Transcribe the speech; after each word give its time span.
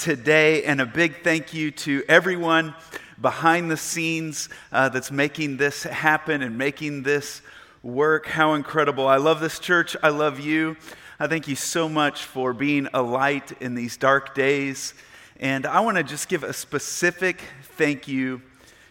today. 0.00 0.64
And 0.64 0.80
a 0.80 0.86
big 0.86 1.22
thank 1.22 1.52
you 1.52 1.70
to 1.72 2.02
everyone 2.08 2.74
behind 3.20 3.70
the 3.70 3.76
scenes 3.76 4.48
uh, 4.72 4.88
that's 4.88 5.10
making 5.10 5.58
this 5.58 5.82
happen 5.82 6.40
and 6.40 6.56
making 6.56 7.02
this 7.02 7.42
work. 7.82 8.26
How 8.26 8.54
incredible. 8.54 9.06
I 9.06 9.18
love 9.18 9.40
this 9.40 9.58
church. 9.58 9.94
I 10.02 10.08
love 10.08 10.40
you. 10.40 10.78
I 11.18 11.26
thank 11.26 11.48
you 11.48 11.54
so 11.54 11.86
much 11.86 12.24
for 12.24 12.54
being 12.54 12.88
a 12.94 13.02
light 13.02 13.52
in 13.60 13.74
these 13.74 13.98
dark 13.98 14.34
days. 14.34 14.94
And 15.38 15.66
I 15.66 15.80
want 15.80 15.98
to 15.98 16.02
just 16.02 16.30
give 16.30 16.44
a 16.44 16.54
specific 16.54 17.42
thank 17.76 18.08
you 18.08 18.40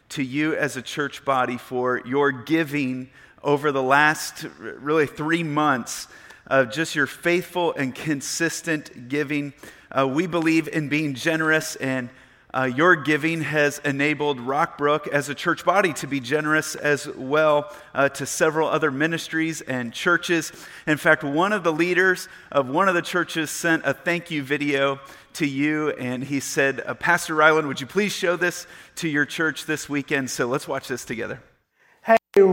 to 0.09 0.21
you 0.21 0.55
as 0.55 0.77
a 0.77 0.81
church 0.83 1.25
body 1.25 1.57
for 1.57 2.03
your 2.05 2.31
giving 2.31 3.09
over 3.41 3.71
the 3.71 3.81
last 3.81 4.45
really 4.59 5.07
three 5.07 5.43
months 5.43 6.07
of 6.45 6.71
just 6.71 6.93
your 6.93 7.07
faithful 7.07 7.73
and 7.73 7.95
consistent 7.95 9.09
giving. 9.09 9.53
Uh, 9.91 10.07
we 10.07 10.27
believe 10.27 10.67
in 10.67 10.89
being 10.89 11.13
generous, 11.15 11.75
and 11.77 12.09
uh, 12.51 12.63
your 12.63 12.95
giving 12.95 13.41
has 13.41 13.79
enabled 13.85 14.39
Rockbrook 14.39 15.07
as 15.07 15.29
a 15.29 15.35
church 15.35 15.63
body 15.63 15.93
to 15.93 16.07
be 16.07 16.19
generous 16.19 16.75
as 16.75 17.07
well 17.07 17.71
uh, 17.93 18.09
to 18.09 18.25
several 18.25 18.67
other 18.67 18.89
ministries 18.89 19.61
and 19.61 19.93
churches. 19.93 20.51
In 20.87 20.97
fact, 20.97 21.23
one 21.23 21.53
of 21.53 21.63
the 21.63 21.71
leaders 21.71 22.27
of 22.51 22.67
one 22.67 22.89
of 22.89 22.95
the 22.95 23.01
churches 23.03 23.51
sent 23.51 23.85
a 23.85 23.93
thank 23.93 24.31
you 24.31 24.41
video 24.41 24.99
to 25.33 25.45
you, 25.45 25.91
and 25.91 26.23
he 26.23 26.39
said, 26.39 26.81
uh, 26.85 26.95
Pastor 26.95 27.35
Ryland, 27.35 27.67
would 27.67 27.81
you 27.81 27.87
please 27.87 28.13
show 28.13 28.35
this 28.35 28.65
to 28.95 29.07
your 29.07 29.25
church 29.25 29.65
this 29.65 29.87
weekend? 29.87 30.29
So 30.29 30.47
let's 30.47 30.67
watch 30.67 30.87
this 30.87 31.05
together. 31.05 31.41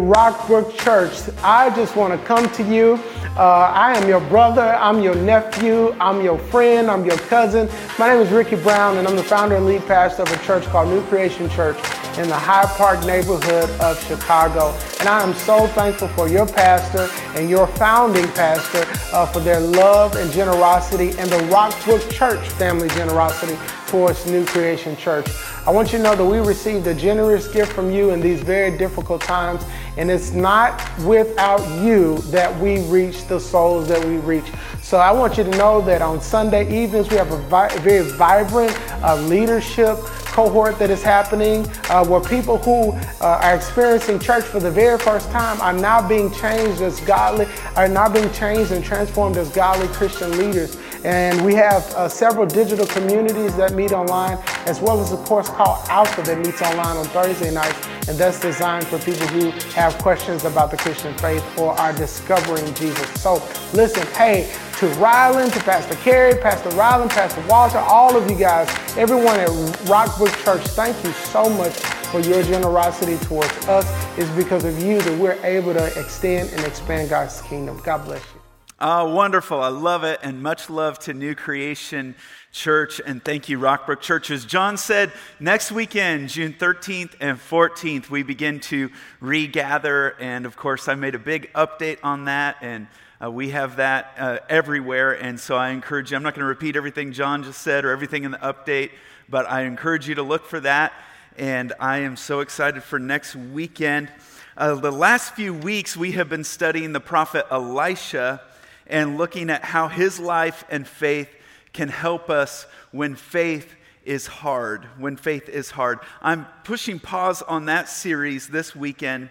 Rockbrook 0.06 0.78
Church, 0.78 1.12
I 1.42 1.74
just 1.74 1.96
want 1.96 2.18
to 2.18 2.26
come 2.26 2.48
to 2.52 2.62
you. 2.62 2.94
Uh, 3.36 3.72
I 3.74 3.96
am 3.98 4.08
your 4.08 4.20
brother, 4.20 4.62
I'm 4.62 5.00
your 5.00 5.16
nephew, 5.16 5.92
I'm 5.98 6.22
your 6.22 6.38
friend, 6.38 6.88
I'm 6.88 7.04
your 7.04 7.18
cousin. 7.18 7.68
My 7.98 8.08
name 8.08 8.18
is 8.18 8.30
Ricky 8.30 8.54
Brown, 8.54 8.98
and 8.98 9.08
I'm 9.08 9.16
the 9.16 9.24
founder 9.24 9.56
and 9.56 9.66
lead 9.66 9.84
pastor 9.86 10.22
of 10.22 10.30
a 10.30 10.38
church 10.44 10.64
called 10.66 10.90
New 10.90 11.02
Creation 11.06 11.50
Church 11.50 11.76
in 12.18 12.28
the 12.28 12.34
Hyde 12.34 12.68
Park 12.76 13.04
neighborhood 13.04 13.68
of 13.80 14.02
Chicago. 14.06 14.74
And 15.00 15.08
I 15.08 15.22
am 15.22 15.34
so 15.34 15.66
thankful 15.68 16.08
for 16.08 16.28
your 16.28 16.46
pastor 16.46 17.08
and 17.38 17.50
your 17.50 17.66
founding 17.66 18.26
pastor 18.28 18.84
uh, 19.14 19.26
for 19.26 19.40
their 19.40 19.60
love 19.60 20.16
and 20.16 20.30
generosity 20.32 21.10
and 21.18 21.30
the 21.30 21.38
Rockbrook 21.52 22.10
Church 22.10 22.48
family 22.50 22.88
generosity 22.88 23.58
towards 23.86 24.26
New 24.26 24.44
Creation 24.46 24.96
Church. 24.96 25.28
I 25.66 25.70
want 25.70 25.92
you 25.92 25.98
to 25.98 26.04
know 26.04 26.14
that 26.14 26.24
we 26.24 26.38
received 26.38 26.86
a 26.86 26.94
generous 26.94 27.48
gift 27.48 27.72
from 27.72 27.90
you 27.90 28.10
in 28.10 28.20
these 28.20 28.40
very 28.40 28.76
difficult 28.78 29.20
times, 29.20 29.64
and 29.96 30.10
it's 30.10 30.32
not 30.32 30.80
without 31.00 31.60
you 31.82 32.18
that 32.30 32.56
we 32.60 32.80
reach 32.84 33.26
the 33.26 33.38
souls 33.38 33.88
that 33.88 34.04
we 34.04 34.16
reach. 34.18 34.50
So 34.86 34.98
I 34.98 35.10
want 35.10 35.36
you 35.36 35.42
to 35.42 35.50
know 35.50 35.80
that 35.80 36.00
on 36.00 36.20
Sunday 36.20 36.62
evenings 36.84 37.10
we 37.10 37.16
have 37.16 37.32
a 37.32 37.38
vi- 37.48 37.76
very 37.78 38.08
vibrant 38.08 38.70
uh, 39.02 39.16
leadership 39.22 39.96
cohort 40.26 40.78
that 40.78 40.90
is 40.90 41.02
happening 41.02 41.66
uh, 41.90 42.06
where 42.06 42.20
people 42.20 42.58
who 42.58 42.92
uh, 43.20 43.40
are 43.42 43.56
experiencing 43.56 44.20
church 44.20 44.44
for 44.44 44.60
the 44.60 44.70
very 44.70 44.96
first 44.96 45.28
time 45.32 45.60
are 45.60 45.72
now 45.72 46.06
being 46.06 46.30
changed 46.34 46.82
as 46.82 47.00
godly, 47.00 47.48
are 47.74 47.88
now 47.88 48.08
being 48.08 48.30
changed 48.32 48.70
and 48.70 48.84
transformed 48.84 49.36
as 49.36 49.48
godly 49.48 49.88
Christian 49.88 50.38
leaders. 50.38 50.78
And 51.04 51.44
we 51.44 51.54
have 51.54 51.82
uh, 51.94 52.08
several 52.08 52.46
digital 52.46 52.86
communities 52.86 53.56
that 53.56 53.74
meet 53.74 53.90
online, 53.90 54.38
as 54.66 54.80
well 54.80 55.00
as 55.00 55.12
a 55.12 55.16
course 55.16 55.48
called 55.48 55.84
Alpha 55.88 56.22
that 56.22 56.38
meets 56.38 56.62
online 56.62 56.96
on 56.96 57.06
Thursday 57.06 57.52
nights. 57.52 57.88
And 58.08 58.16
that's 58.16 58.38
designed 58.38 58.86
for 58.86 58.98
people 59.00 59.26
who 59.28 59.50
have 59.70 59.98
questions 59.98 60.44
about 60.44 60.70
the 60.70 60.76
Christian 60.76 61.12
faith 61.18 61.44
or 61.58 61.72
are 61.72 61.92
discovering 61.92 62.72
Jesus. 62.74 63.08
So 63.20 63.42
listen, 63.72 64.06
hey, 64.14 64.52
to 64.78 64.88
Ryland, 64.96 65.54
to 65.54 65.60
Pastor 65.60 65.94
Carey, 65.96 66.34
Pastor 66.34 66.68
Ryland, 66.70 67.10
Pastor 67.10 67.42
Walter, 67.48 67.78
all 67.78 68.14
of 68.14 68.30
you 68.30 68.36
guys, 68.36 68.68
everyone 68.98 69.40
at 69.40 69.48
Rockbrook 69.88 70.44
Church, 70.44 70.60
thank 70.68 71.02
you 71.02 71.12
so 71.12 71.48
much 71.48 71.72
for 71.72 72.20
your 72.20 72.42
generosity 72.42 73.16
towards 73.24 73.50
us. 73.68 73.86
It's 74.18 74.28
because 74.32 74.64
of 74.64 74.78
you 74.82 75.00
that 75.00 75.18
we're 75.18 75.42
able 75.44 75.72
to 75.72 75.86
extend 75.98 76.50
and 76.50 76.60
expand 76.64 77.08
God's 77.08 77.40
kingdom. 77.40 77.80
God 77.84 78.04
bless 78.04 78.22
you. 78.34 78.40
Oh, 78.78 79.14
wonderful. 79.14 79.62
I 79.62 79.68
love 79.68 80.04
it. 80.04 80.20
And 80.22 80.42
much 80.42 80.68
love 80.68 80.98
to 81.00 81.14
New 81.14 81.34
Creation 81.34 82.14
Church. 82.52 83.00
And 83.06 83.24
thank 83.24 83.48
you, 83.48 83.58
Rockbrook 83.58 84.02
Church. 84.02 84.30
As 84.30 84.44
John 84.44 84.76
said, 84.76 85.10
next 85.40 85.72
weekend, 85.72 86.28
June 86.28 86.52
13th 86.52 87.14
and 87.18 87.38
14th, 87.38 88.10
we 88.10 88.22
begin 88.22 88.60
to 88.60 88.90
regather. 89.20 90.10
And 90.20 90.44
of 90.44 90.56
course, 90.56 90.86
I 90.86 90.94
made 90.94 91.14
a 91.14 91.18
big 91.18 91.50
update 91.54 92.00
on 92.02 92.26
that. 92.26 92.56
And 92.60 92.86
uh, 93.22 93.30
we 93.30 93.50
have 93.50 93.76
that 93.76 94.14
uh, 94.18 94.38
everywhere. 94.48 95.12
And 95.12 95.40
so 95.40 95.56
I 95.56 95.70
encourage 95.70 96.10
you, 96.10 96.16
I'm 96.16 96.22
not 96.22 96.34
going 96.34 96.42
to 96.42 96.48
repeat 96.48 96.76
everything 96.76 97.12
John 97.12 97.42
just 97.42 97.62
said 97.62 97.84
or 97.84 97.90
everything 97.90 98.24
in 98.24 98.30
the 98.30 98.38
update, 98.38 98.90
but 99.28 99.50
I 99.50 99.62
encourage 99.62 100.08
you 100.08 100.16
to 100.16 100.22
look 100.22 100.44
for 100.44 100.60
that. 100.60 100.92
And 101.38 101.72
I 101.80 101.98
am 101.98 102.16
so 102.16 102.40
excited 102.40 102.82
for 102.82 102.98
next 102.98 103.34
weekend. 103.36 104.10
Uh, 104.56 104.74
the 104.74 104.90
last 104.90 105.34
few 105.34 105.52
weeks, 105.52 105.96
we 105.96 106.12
have 106.12 106.28
been 106.28 106.44
studying 106.44 106.92
the 106.92 107.00
prophet 107.00 107.46
Elisha 107.50 108.40
and 108.86 109.18
looking 109.18 109.50
at 109.50 109.64
how 109.64 109.88
his 109.88 110.18
life 110.18 110.64
and 110.70 110.86
faith 110.86 111.28
can 111.72 111.88
help 111.88 112.30
us 112.30 112.66
when 112.90 113.14
faith 113.14 113.74
is 114.04 114.26
hard. 114.26 114.84
When 114.98 115.16
faith 115.16 115.48
is 115.48 115.70
hard. 115.70 115.98
I'm 116.22 116.46
pushing 116.64 117.00
pause 117.00 117.42
on 117.42 117.66
that 117.66 117.88
series 117.88 118.48
this 118.48 118.74
weekend 118.74 119.28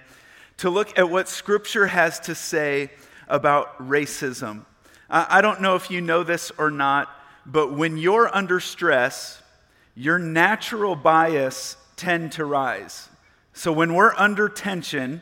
to 0.58 0.70
look 0.70 0.98
at 0.98 1.10
what 1.10 1.28
Scripture 1.28 1.88
has 1.88 2.20
to 2.22 2.36
say 2.36 2.92
about 3.28 3.78
racism. 3.80 4.66
I 5.10 5.42
don't 5.42 5.62
know 5.62 5.76
if 5.76 5.92
you 5.92 6.02
know 6.02 6.24
this 6.24 6.52
or 6.58 6.72
not, 6.72 7.10
but 7.46 7.74
when 7.74 7.98
you're 7.98 8.34
under 8.34 8.60
stress, 8.60 9.42
your 9.96 10.18
natural 10.18 10.96
bias 10.96 11.78
tend 11.96 12.34
to 12.34 12.46
rise. 12.46 13.10
So 13.54 13.72
when 13.72 13.94
we're 13.94 14.14
under 14.16 14.50
tension, 14.50 15.22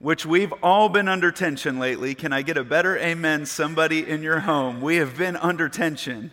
which 0.00 0.24
we've 0.24 0.52
all 0.62 0.88
been 0.88 1.08
under 1.08 1.30
tension 1.30 1.78
lately. 1.78 2.14
Can 2.14 2.32
I 2.32 2.42
get 2.42 2.56
a 2.56 2.64
better 2.64 2.98
amen, 2.98 3.44
somebody 3.44 4.08
in 4.08 4.22
your 4.22 4.40
home? 4.40 4.80
We 4.80 4.96
have 4.96 5.16
been 5.16 5.36
under 5.36 5.68
tension. 5.68 6.32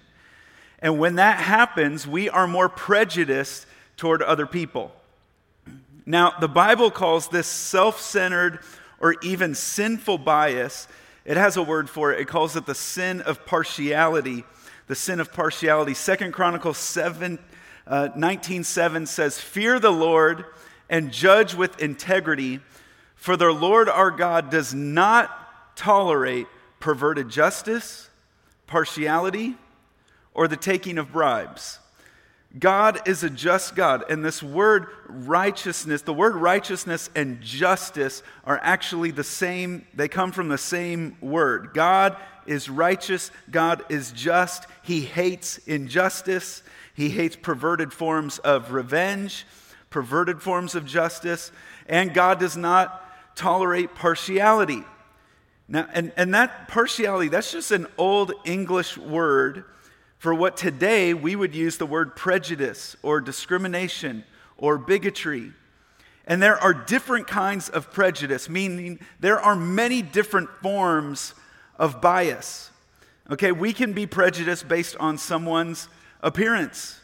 And 0.80 0.98
when 0.98 1.16
that 1.16 1.40
happens, 1.40 2.08
we 2.08 2.30
are 2.30 2.48
more 2.48 2.70
prejudiced 2.70 3.66
toward 3.98 4.22
other 4.22 4.46
people. 4.46 4.94
Now, 6.06 6.34
the 6.40 6.48
Bible 6.48 6.90
calls 6.90 7.28
this 7.28 7.48
self 7.48 8.00
centered 8.00 8.60
or 9.00 9.16
even 9.22 9.56
sinful 9.56 10.20
bias. 10.20 10.88
It 11.26 11.38
has 11.38 11.58
a 11.58 11.64
word 11.64 11.90
for 11.90 12.14
it. 12.14 12.20
It 12.20 12.28
calls 12.28 12.56
it 12.56 12.66
the 12.66 12.76
sin 12.76 13.22
of 13.22 13.46
partiality. 13.46 14.44
The 14.88 14.96
sin 14.96 15.20
of 15.20 15.34
partiality. 15.34 15.94
Second 15.94 16.32
Chronicles 16.32 16.78
7, 16.78 17.40
uh, 17.86 18.10
19 18.16 18.64
7 18.64 19.06
says, 19.06 19.40
Fear 19.40 19.80
the 19.80 19.92
Lord 19.92 20.46
and 20.90 21.12
judge 21.12 21.54
with 21.54 21.82
integrity 21.82 22.62
for 23.18 23.36
the 23.36 23.52
Lord 23.52 23.90
our 23.90 24.12
God 24.12 24.50
does 24.50 24.74
not 24.74 25.76
tolerate 25.76 26.48
perverted 26.80 27.30
justice, 27.30 28.10
partiality, 28.68 29.58
or 30.34 30.48
the 30.48 30.56
taking 30.56 30.98
of 30.98 31.12
bribes. 31.12 31.80
God 32.58 33.08
is 33.08 33.24
a 33.24 33.30
just 33.30 33.76
God, 33.76 34.06
and 34.10 34.24
this 34.24 34.42
word 34.42 34.88
righteousness, 35.08 36.02
the 36.02 36.14
word 36.14 36.36
righteousness 36.36 37.10
and 37.16 37.42
justice 37.42 38.24
are 38.46 38.60
actually 38.62 39.12
the 39.12 39.24
same, 39.24 39.86
they 39.94 40.08
come 40.08 40.32
from 40.32 40.48
the 40.48 40.58
same 40.58 41.18
word. 41.20 41.72
God 41.74 42.16
is 42.46 42.70
righteous, 42.70 43.32
God 43.52 43.84
is 43.90 44.12
just, 44.14 44.66
He 44.82 45.02
hates 45.02 45.58
injustice, 45.60 46.64
He 46.94 47.10
hates 47.10 47.36
perverted 47.36 47.92
forms 47.92 48.40
of 48.40 48.72
revenge, 48.72 49.46
perverted 49.90 50.42
forms 50.42 50.74
of 50.74 50.86
justice, 50.86 51.52
and 51.88 52.14
God 52.14 52.40
does 52.40 52.56
not 52.56 53.36
tolerate 53.36 53.94
partiality. 53.94 54.84
Now, 55.68 55.88
and, 55.92 56.14
and 56.16 56.34
that 56.34 56.70
partiality, 56.70 57.28
that's 57.28 57.52
just 57.52 57.72
an 57.72 57.88
old 57.98 58.32
English 58.46 58.98
word 58.98 59.66
for 60.18 60.34
what 60.34 60.58
today 60.58 61.14
we 61.14 61.36
would 61.36 61.54
use 61.54 61.78
the 61.78 61.86
word 61.86 62.16
prejudice 62.16 62.96
or 63.04 63.22
discrimination 63.22 64.24
or 64.58 64.78
bigotry. 64.78 65.54
And 66.26 66.42
there 66.42 66.58
are 66.58 66.74
different 66.74 67.28
kinds 67.28 67.70
of 67.70 67.92
prejudice, 67.92 68.50
meaning 68.50 69.00
there 69.20 69.40
are 69.40 69.56
many 69.56 70.02
different 70.02 70.50
forms 70.62 71.34
of 71.78 72.02
bias. 72.02 72.72
Okay, 73.30 73.52
we 73.52 73.74
can 73.74 73.94
be 73.94 74.06
prejudiced 74.06 74.68
based 74.68 74.96
on 74.98 75.18
someone's 75.18 75.88
appearance, 76.22 77.00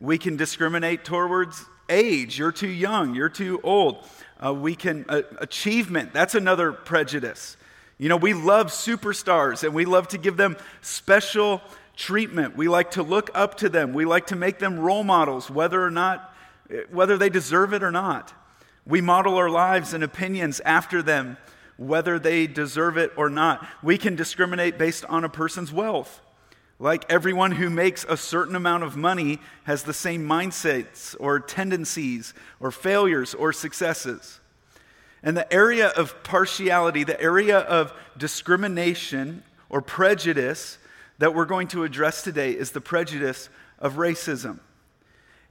We 0.00 0.18
can 0.18 0.36
discriminate 0.36 1.04
towards 1.04 1.64
age. 1.88 2.38
You're 2.38 2.52
too 2.52 2.68
young, 2.68 3.14
you're 3.14 3.28
too 3.28 3.60
old. 3.64 4.06
Uh, 4.44 4.54
we 4.54 4.76
can, 4.76 5.04
uh, 5.08 5.22
achievement, 5.38 6.12
that's 6.12 6.36
another 6.36 6.72
prejudice. 6.72 7.56
You 7.96 8.08
know, 8.08 8.16
we 8.16 8.32
love 8.34 8.68
superstars 8.68 9.64
and 9.64 9.74
we 9.74 9.84
love 9.84 10.06
to 10.08 10.18
give 10.18 10.36
them 10.36 10.56
special 10.82 11.60
treatment. 11.98 12.56
We 12.56 12.68
like 12.68 12.92
to 12.92 13.02
look 13.02 13.30
up 13.34 13.56
to 13.56 13.68
them. 13.68 13.92
We 13.92 14.04
like 14.06 14.28
to 14.28 14.36
make 14.36 14.60
them 14.60 14.78
role 14.78 15.02
models, 15.04 15.50
whether 15.50 15.82
or 15.82 15.90
not, 15.90 16.32
whether 16.90 17.18
they 17.18 17.28
deserve 17.28 17.74
it 17.74 17.82
or 17.82 17.90
not. 17.90 18.32
We 18.86 19.00
model 19.00 19.34
our 19.36 19.50
lives 19.50 19.92
and 19.92 20.02
opinions 20.02 20.60
after 20.60 21.02
them, 21.02 21.36
whether 21.76 22.18
they 22.18 22.46
deserve 22.46 22.96
it 22.96 23.12
or 23.16 23.28
not. 23.28 23.66
We 23.82 23.98
can 23.98 24.14
discriminate 24.14 24.78
based 24.78 25.04
on 25.06 25.24
a 25.24 25.28
person's 25.28 25.72
wealth. 25.72 26.22
Like 26.78 27.04
everyone 27.10 27.52
who 27.52 27.68
makes 27.68 28.06
a 28.08 28.16
certain 28.16 28.54
amount 28.54 28.84
of 28.84 28.96
money 28.96 29.40
has 29.64 29.82
the 29.82 29.92
same 29.92 30.26
mindsets 30.26 31.16
or 31.18 31.40
tendencies 31.40 32.32
or 32.60 32.70
failures 32.70 33.34
or 33.34 33.52
successes. 33.52 34.38
And 35.20 35.36
the 35.36 35.52
area 35.52 35.88
of 35.88 36.22
partiality, 36.22 37.02
the 37.02 37.20
area 37.20 37.58
of 37.58 37.92
discrimination 38.16 39.42
or 39.68 39.82
prejudice 39.82 40.78
that 41.18 41.34
we're 41.34 41.44
going 41.44 41.68
to 41.68 41.84
address 41.84 42.22
today 42.22 42.52
is 42.52 42.70
the 42.70 42.80
prejudice 42.80 43.48
of 43.78 43.94
racism. 43.94 44.60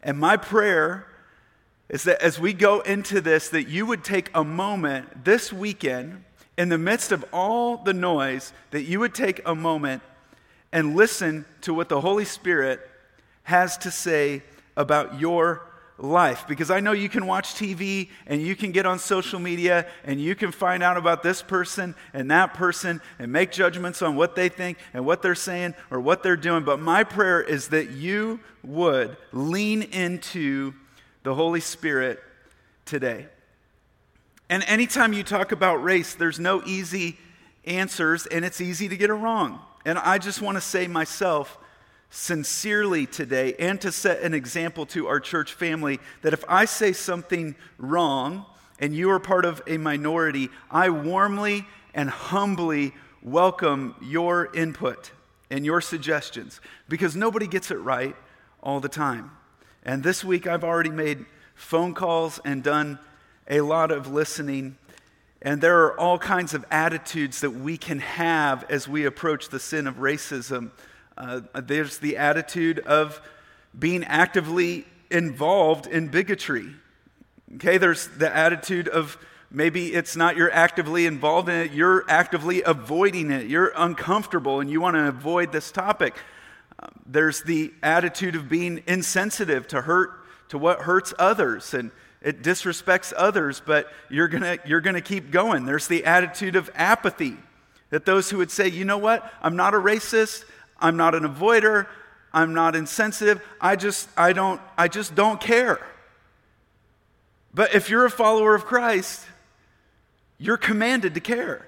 And 0.02 0.18
my 0.18 0.38
prayer 0.38 1.08
is 1.90 2.04
that 2.04 2.22
as 2.22 2.40
we 2.40 2.54
go 2.54 2.82
into 2.82 3.22
this 3.22 3.50
that 3.50 3.68
you 3.68 3.86
would 3.86 4.04
take 4.04 4.30
a 4.34 4.44
moment 4.44 5.26
this 5.26 5.52
weekend 5.52 6.24
in 6.58 6.70
the 6.70 6.78
midst 6.78 7.12
of 7.12 7.24
all 7.32 7.78
the 7.78 7.94
noise 7.94 8.52
that 8.72 8.84
you 8.84 9.00
would 9.00 9.14
take 9.14 9.42
a 9.46 9.56
moment 9.56 10.02
and 10.72 10.96
listen 10.96 11.46
to 11.62 11.74
what 11.74 11.90
the 11.90 12.02
Holy 12.02 12.26
Spirit 12.26 12.80
has 13.44 13.78
to 13.78 13.92
say 13.92 14.44
about 14.76 15.20
your 15.20 15.67
life. 15.98 16.46
Because 16.48 16.70
I 16.70 16.80
know 16.80 16.92
you 16.92 17.10
can 17.10 17.26
watch 17.26 17.56
TV 17.56 18.10
and 18.26 18.42
you 18.42 18.56
can 18.56 18.72
get 18.72 18.86
on 18.86 19.00
social 19.00 19.40
media 19.40 19.88
and 20.04 20.20
you 20.22 20.36
can 20.36 20.52
find 20.52 20.84
out 20.84 20.98
about 20.98 21.24
this 21.24 21.42
person 21.42 21.96
and 22.14 22.30
that 22.32 22.54
person 22.54 23.02
and 23.20 23.32
make 23.32 23.52
judgments 23.52 24.02
on 24.02 24.16
what 24.16 24.36
they 24.36 24.50
think 24.50 24.78
and 24.94 25.06
what 25.06 25.22
they're 25.22 25.36
saying 25.36 25.76
or 25.90 26.00
what 26.00 26.24
they're 26.24 26.38
doing. 26.38 26.64
But 26.64 26.80
my 26.80 27.04
prayer 27.04 27.42
is 27.42 27.70
that 27.70 27.92
you 27.92 28.40
would 28.64 29.18
lean 29.32 29.82
into 29.84 30.74
the 31.24 31.34
Holy 31.34 31.62
Spirit 31.62 32.22
today. 32.86 33.28
And 34.50 34.64
anytime 34.64 35.14
you 35.14 35.24
talk 35.24 35.52
about 35.52 35.84
race, 35.84 36.14
there's 36.14 36.40
no 36.40 36.64
easy 36.66 37.18
answers 37.66 38.26
and 38.28 38.46
it's 38.46 38.62
easy 38.62 38.88
to 38.88 38.96
get 38.96 39.10
it 39.10 39.14
wrong. 39.14 39.60
And 39.86 39.98
I 39.98 40.18
just 40.18 40.42
want 40.42 40.58
to 40.58 40.62
say 40.62 40.88
myself, 40.88 41.58
sincerely 42.10 43.06
today 43.06 43.54
and 43.60 43.80
to 43.82 43.92
set 43.92 44.22
an 44.22 44.34
example 44.34 44.86
to 44.88 45.08
our 45.08 45.20
church 45.20 45.54
family 45.54 46.00
that 46.22 46.34
if 46.34 46.44
I 46.48 46.66
say 46.66 46.94
something 46.94 47.56
wrong 47.78 48.46
and 48.80 48.96
you 48.96 49.10
are 49.12 49.20
part 49.20 49.46
of 49.46 49.62
a 49.68 49.78
minority, 49.78 50.50
I 50.72 50.90
warmly 50.90 51.66
and 51.94 52.10
humbly 52.10 52.94
welcome 53.22 53.96
your 54.02 54.54
input 54.56 55.12
and 55.50 55.66
your 55.66 55.82
suggestions 55.82 56.62
because 56.88 57.16
nobody 57.16 57.48
gets 57.48 57.72
it 57.72 57.76
right 57.76 58.16
all 58.62 58.80
the 58.80 58.90
time. 58.90 59.32
And 59.84 60.04
this 60.04 60.24
week 60.24 60.48
I've 60.48 60.64
already 60.64 60.90
made 60.90 61.26
phone 61.56 61.94
calls 61.94 62.40
and 62.46 62.64
done 62.64 63.00
a 63.50 63.62
lot 63.62 63.92
of 63.92 64.12
listening. 64.12 64.78
And 65.42 65.62
there 65.62 65.84
are 65.84 66.00
all 66.00 66.18
kinds 66.18 66.54
of 66.54 66.66
attitudes 66.70 67.42
that 67.42 67.52
we 67.52 67.78
can 67.78 68.00
have 68.00 68.66
as 68.70 68.88
we 68.88 69.06
approach 69.06 69.50
the 69.50 69.60
sin 69.60 69.88
of 69.88 69.96
racism. 69.96 70.72
Uh, 71.18 71.42
there's 71.62 71.98
the 71.98 72.18
attitude 72.18 72.80
of 72.80 73.22
being 73.78 74.04
actively 74.04 74.86
involved 75.10 75.88
in 75.88 76.08
bigotry. 76.08 76.74
Okay, 77.56 77.78
there's 77.78 78.08
the 78.08 78.34
attitude 78.36 78.88
of 78.88 79.18
maybe 79.50 79.94
it's 79.94 80.16
not 80.16 80.36
you're 80.36 80.52
actively 80.52 81.06
involved 81.06 81.50
in 81.50 81.56
it, 81.56 81.72
you're 81.72 82.06
actively 82.10 82.62
avoiding 82.64 83.32
it. 83.32 83.48
You're 83.48 83.74
uncomfortable 83.76 84.60
and 84.60 84.70
you 84.70 84.82
want 84.82 84.96
to 84.96 85.08
avoid 85.08 85.52
this 85.52 85.72
topic. 85.72 86.16
Um, 86.80 86.90
there's 87.06 87.42
the 87.42 87.74
attitude 87.82 88.36
of 88.36 88.50
being 88.50 88.84
insensitive 88.86 89.68
to 89.70 89.82
hurt, 89.82 90.12
to 90.50 90.58
what 90.58 90.82
hurts 90.82 91.14
others, 91.18 91.74
and 91.74 91.92
it 92.22 92.44
disrespects 92.44 93.14
others, 93.16 93.62
but 93.66 93.92
you're 94.10 94.28
gonna, 94.28 94.58
you're 94.66 94.82
gonna 94.82 95.02
keep 95.02 95.32
going. 95.32 95.66
There's 95.66 95.88
the 95.88 96.06
attitude 96.06 96.56
of 96.56 96.70
apathy 96.76 97.38
that 97.90 98.06
those 98.06 98.30
who 98.30 98.38
would 98.38 98.52
say, 98.52 98.68
you 98.68 98.86
know 98.86 98.98
what, 98.98 99.32
I'm 99.42 99.56
not 99.56 99.74
a 99.74 99.78
racist, 99.78 100.44
I'm 100.80 100.98
not 100.98 101.16
an 101.16 101.24
avoider. 101.24 101.88
I'm 102.34 102.54
not 102.54 102.76
insensitive. 102.76 103.42
I 103.60 103.76
just, 103.76 104.10
I 104.18 104.34
don't, 104.34 104.62
I 104.78 104.88
just 104.88 105.16
don't 105.16 105.40
care. 105.40 105.80
But 107.54 107.74
if 107.74 107.90
you're 107.90 108.06
a 108.06 108.12
follower 108.12 108.54
of 108.54 108.66
Christ, 108.66 109.26
you're 110.38 110.58
commanded 110.58 111.16
to 111.16 111.20
care. 111.20 111.68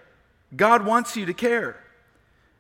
God 0.56 0.86
wants 0.86 1.16
you 1.16 1.26
to 1.26 1.34
care. 1.34 1.78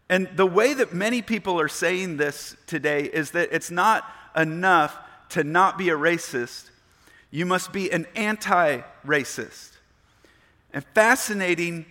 And 0.09 0.27
the 0.35 0.45
way 0.45 0.73
that 0.73 0.93
many 0.93 1.21
people 1.21 1.59
are 1.59 1.67
saying 1.67 2.17
this 2.17 2.55
today 2.65 3.03
is 3.03 3.31
that 3.31 3.49
it's 3.51 3.69
not 3.69 4.03
enough 4.35 4.97
to 5.29 5.43
not 5.43 5.77
be 5.77 5.89
a 5.89 5.95
racist, 5.95 6.71
you 7.29 7.45
must 7.45 7.71
be 7.71 7.91
an 7.91 8.07
anti 8.15 8.81
racist. 9.05 9.73
And 10.73 10.83
fascinating 10.95 11.85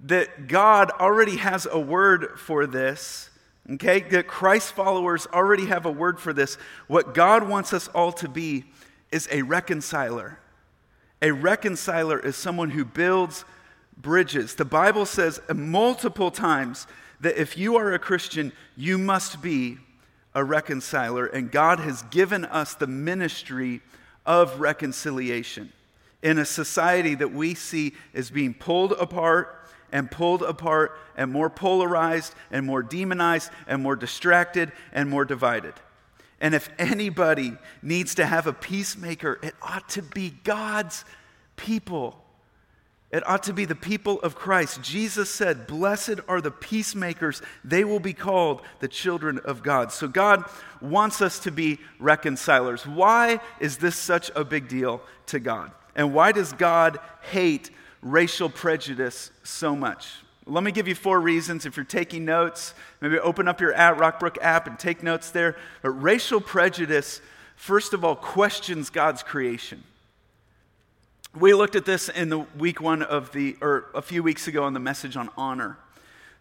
that 0.00 0.48
God 0.48 0.90
already 0.92 1.36
has 1.36 1.66
a 1.70 1.78
word 1.78 2.38
for 2.38 2.66
this 2.66 3.29
Okay, 3.72 4.00
that 4.00 4.26
Christ 4.26 4.72
followers 4.72 5.28
already 5.32 5.66
have 5.66 5.86
a 5.86 5.92
word 5.92 6.18
for 6.18 6.32
this. 6.32 6.56
What 6.88 7.14
God 7.14 7.48
wants 7.48 7.72
us 7.72 7.86
all 7.88 8.12
to 8.14 8.28
be 8.28 8.64
is 9.12 9.28
a 9.30 9.42
reconciler. 9.42 10.38
A 11.22 11.30
reconciler 11.30 12.18
is 12.18 12.34
someone 12.34 12.70
who 12.70 12.84
builds 12.84 13.44
bridges. 13.96 14.56
The 14.56 14.64
Bible 14.64 15.06
says 15.06 15.40
multiple 15.54 16.30
times 16.30 16.86
that 17.20 17.40
if 17.40 17.56
you 17.56 17.76
are 17.76 17.92
a 17.92 17.98
Christian, 17.98 18.52
you 18.76 18.98
must 18.98 19.40
be 19.40 19.78
a 20.34 20.42
reconciler, 20.42 21.26
and 21.26 21.50
God 21.50 21.80
has 21.80 22.02
given 22.04 22.44
us 22.44 22.74
the 22.74 22.86
ministry 22.86 23.82
of 24.24 24.60
reconciliation 24.60 25.72
in 26.22 26.38
a 26.38 26.44
society 26.44 27.14
that 27.14 27.32
we 27.32 27.54
see 27.54 27.94
as 28.14 28.30
being 28.30 28.54
pulled 28.54 28.92
apart 28.92 29.59
and 29.92 30.10
pulled 30.10 30.42
apart 30.42 30.98
and 31.16 31.32
more 31.32 31.50
polarized 31.50 32.34
and 32.50 32.66
more 32.66 32.82
demonized 32.82 33.50
and 33.66 33.82
more 33.82 33.96
distracted 33.96 34.72
and 34.92 35.08
more 35.08 35.24
divided. 35.24 35.74
And 36.40 36.54
if 36.54 36.70
anybody 36.78 37.52
needs 37.82 38.14
to 38.16 38.26
have 38.26 38.46
a 38.46 38.52
peacemaker, 38.52 39.38
it 39.42 39.54
ought 39.60 39.88
to 39.90 40.02
be 40.02 40.30
God's 40.42 41.04
people. 41.56 42.24
It 43.10 43.26
ought 43.26 43.42
to 43.44 43.52
be 43.52 43.64
the 43.64 43.74
people 43.74 44.20
of 44.20 44.36
Christ. 44.36 44.82
Jesus 44.82 45.28
said, 45.28 45.66
Blessed 45.66 46.20
are 46.28 46.40
the 46.40 46.52
peacemakers, 46.52 47.42
they 47.64 47.84
will 47.84 48.00
be 48.00 48.12
called 48.12 48.62
the 48.78 48.88
children 48.88 49.40
of 49.44 49.62
God. 49.62 49.92
So 49.92 50.06
God 50.06 50.44
wants 50.80 51.20
us 51.20 51.40
to 51.40 51.50
be 51.50 51.78
reconcilers. 51.98 52.86
Why 52.86 53.40
is 53.58 53.78
this 53.78 53.96
such 53.96 54.30
a 54.36 54.44
big 54.44 54.68
deal 54.68 55.02
to 55.26 55.40
God? 55.40 55.72
And 55.96 56.14
why 56.14 56.30
does 56.32 56.52
God 56.52 57.00
hate 57.20 57.70
racial 58.02 58.48
prejudice 58.48 59.30
so 59.42 59.74
much? 59.76 60.08
Let 60.46 60.64
me 60.64 60.72
give 60.72 60.88
you 60.88 60.94
four 60.94 61.20
reasons. 61.20 61.66
If 61.66 61.76
you're 61.76 61.84
taking 61.84 62.24
notes, 62.24 62.74
maybe 63.00 63.18
open 63.18 63.46
up 63.46 63.60
your 63.60 63.74
app, 63.74 63.98
Rockbrook 63.98 64.36
app 64.40 64.66
and 64.66 64.78
take 64.78 65.02
notes 65.02 65.30
there. 65.30 65.56
But 65.82 65.90
racial 65.90 66.40
prejudice, 66.40 67.20
first 67.56 67.92
of 67.94 68.04
all, 68.04 68.16
questions 68.16 68.90
God's 68.90 69.22
creation. 69.22 69.84
We 71.38 71.54
looked 71.54 71.76
at 71.76 71.84
this 71.84 72.08
in 72.08 72.28
the 72.28 72.40
week 72.58 72.80
one 72.80 73.02
of 73.02 73.32
the, 73.32 73.56
or 73.60 73.86
a 73.94 74.02
few 74.02 74.22
weeks 74.22 74.48
ago 74.48 74.64
on 74.64 74.72
the 74.72 74.80
message 74.80 75.16
on 75.16 75.30
honor. 75.36 75.78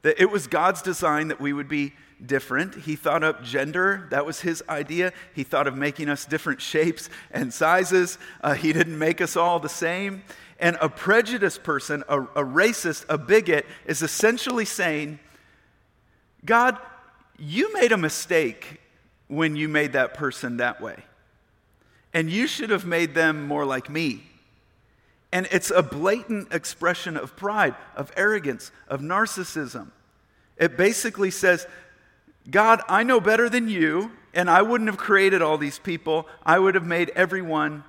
That 0.02 0.20
it 0.20 0.32
was 0.32 0.48
God's 0.48 0.82
design 0.82 1.28
that 1.28 1.40
we 1.40 1.54
would 1.54 1.68
be 1.68 1.94
different. 2.26 2.74
He 2.76 2.96
thought 2.96 3.24
up 3.24 3.44
gender, 3.44 4.08
that 4.10 4.26
was 4.26 4.42
his 4.42 4.64
idea. 4.68 5.14
He 5.36 5.44
thought 5.44 5.68
of 5.68 5.78
making 5.78 6.10
us 6.10 6.26
different 6.26 6.62
shapes 6.62 7.10
and 7.32 7.54
sizes. 7.54 8.18
Uh, 8.42 8.54
he 8.54 8.74
didn't 8.74 8.98
make 8.98 9.22
us 9.22 9.36
all 9.36 9.60
the 9.60 9.70
same. 9.70 10.24
And 10.60 10.78
a 10.82 10.90
prejudiced 10.90 11.64
person, 11.64 12.04
a, 12.10 12.22
a 12.22 12.44
racist, 12.44 13.06
a 13.08 13.18
bigot, 13.18 13.66
is 13.86 14.02
essentially 14.02 14.66
saying, 14.66 15.20
God, 16.46 16.78
you 17.38 17.74
made 17.74 17.92
a 17.92 17.98
mistake 17.98 18.82
when 19.28 19.56
you 19.56 19.70
made 19.70 19.94
that 19.94 20.14
person 20.14 20.58
that 20.58 20.82
way. 20.82 21.04
And 22.14 22.30
you 22.30 22.48
should 22.48 22.72
have 22.72 22.86
made 22.86 23.14
them 23.14 23.48
more 23.48 23.66
like 23.66 23.90
me. 23.90 24.24
And 25.32 25.48
it's 25.52 25.72
a 25.72 25.84
blatant 25.84 26.54
expression 26.54 27.16
of 27.16 27.36
pride, 27.36 27.76
of 27.96 28.12
arrogance, 28.18 28.72
of 28.88 29.00
narcissism. 29.00 29.92
It 30.58 30.76
basically 30.76 31.32
says, 31.32 31.68
God, 32.50 32.82
I 32.90 33.04
know 33.04 33.20
better 33.20 33.48
than 33.48 33.70
you, 33.70 34.12
and 34.34 34.50
I 34.50 34.64
wouldn't 34.64 34.90
have 34.90 34.98
created 34.98 35.42
all 35.42 35.58
these 35.58 35.80
people. 35.80 36.28
I 36.44 36.58
would 36.58 36.76
have 36.76 36.86
made 36.86 37.12
everyone 37.12 37.84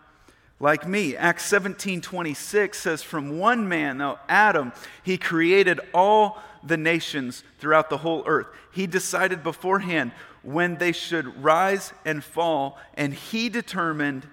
like 0.60 0.86
me. 0.86 1.16
Acts 1.16 1.46
17 1.46 2.02
26 2.02 2.78
says, 2.78 3.02
From 3.02 3.38
one 3.38 3.68
man, 3.68 3.98
now 3.98 4.20
Adam, 4.28 4.72
he 5.02 5.16
created 5.16 5.80
all 5.92 6.38
the 6.62 6.76
nations 6.76 7.42
throughout 7.58 7.90
the 7.90 7.98
whole 7.98 8.22
earth. 8.26 8.46
He 8.70 8.86
decided 8.86 9.42
beforehand 9.42 10.12
when 10.42 10.76
they 10.76 10.92
should 10.92 11.42
rise 11.42 11.92
and 12.04 12.22
fall, 12.22 12.78
and 12.94 13.12
He 13.12 13.48
determined 13.48 14.26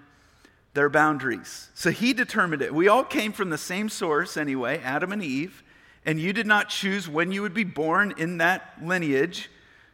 their 0.73 0.89
boundaries. 0.89 1.69
So 1.73 1.91
He 1.91 2.13
determined 2.13 2.61
it. 2.61 2.73
We 2.73 2.87
all 2.87 3.03
came 3.03 3.31
from 3.31 3.49
the 3.49 3.57
same 3.57 3.89
source 3.89 4.37
anyway, 4.37 4.81
Adam 4.83 5.11
and 5.11 5.23
Eve, 5.23 5.63
and 6.05 6.19
you 6.19 6.33
did 6.33 6.47
not 6.47 6.69
choose 6.69 7.09
when 7.09 7.31
you 7.31 7.41
would 7.41 7.53
be 7.53 7.63
born 7.63 8.13
in 8.17 8.37
that 8.37 8.73
lineage. 8.81 9.49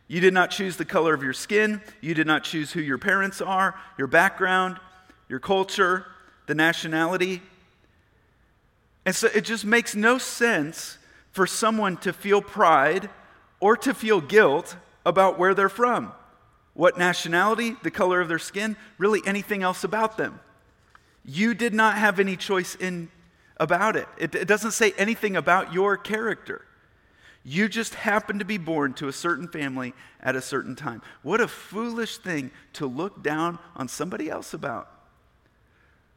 You 0.08 0.20
did 0.20 0.34
not 0.34 0.52
choose 0.52 0.78
the 0.78 0.86
color 0.86 1.14
of 1.14 1.24
your 1.24 1.34
skin. 1.34 1.82
You 2.02 2.14
did 2.14 2.28
not 2.28 2.44
choose 2.44 2.72
who 2.72 2.82
your 2.82 3.00
parents 3.00 3.42
are, 3.42 3.76
your 3.98 4.08
background, 4.08 4.80
your 5.28 5.40
culture, 5.40 6.06
the 6.46 6.56
nationality. 6.56 7.42
And 9.06 9.16
so 9.16 9.28
it 9.34 9.44
just 9.44 9.66
makes 9.66 9.96
no 9.96 10.18
sense 10.18 10.98
for 11.32 11.48
someone 11.48 11.98
to 11.98 12.14
feel 12.14 12.42
pride 12.42 13.10
or 13.60 13.76
to 13.78 13.94
feel 13.94 14.22
guilt 14.22 14.76
about 15.06 15.38
where 15.38 15.54
they're 15.54 15.70
from, 15.70 16.14
what 16.74 16.98
nationality, 16.98 17.76
the 17.84 17.92
color 17.92 18.22
of 18.22 18.28
their 18.28 18.40
skin, 18.40 18.78
really 18.98 19.22
anything 19.26 19.64
else 19.64 19.84
about 19.84 20.18
them. 20.18 20.40
You 21.26 21.54
did 21.54 21.74
not 21.74 21.98
have 21.98 22.20
any 22.20 22.36
choice 22.36 22.76
in 22.76 23.10
about 23.58 23.96
it. 23.96 24.08
It, 24.18 24.36
it 24.36 24.48
doesn't 24.48 24.72
say 24.72 24.94
anything 24.98 25.36
about 25.36 25.74
your 25.74 25.98
character. 25.98 26.66
You 27.46 27.68
just 27.68 27.96
happened 27.96 28.40
to 28.40 28.46
be 28.46 28.58
born 28.58 28.94
to 28.96 29.08
a 29.08 29.14
certain 29.14 29.48
family 29.48 29.94
at 30.22 30.36
a 30.36 30.42
certain 30.42 30.76
time. 30.76 31.02
What 31.24 31.42
a 31.42 31.48
foolish 31.48 32.18
thing 32.18 32.52
to 32.74 32.88
look 32.88 33.22
down 33.22 33.60
on 33.76 33.88
somebody 33.88 34.30
else 34.30 34.54
about. 34.54 34.90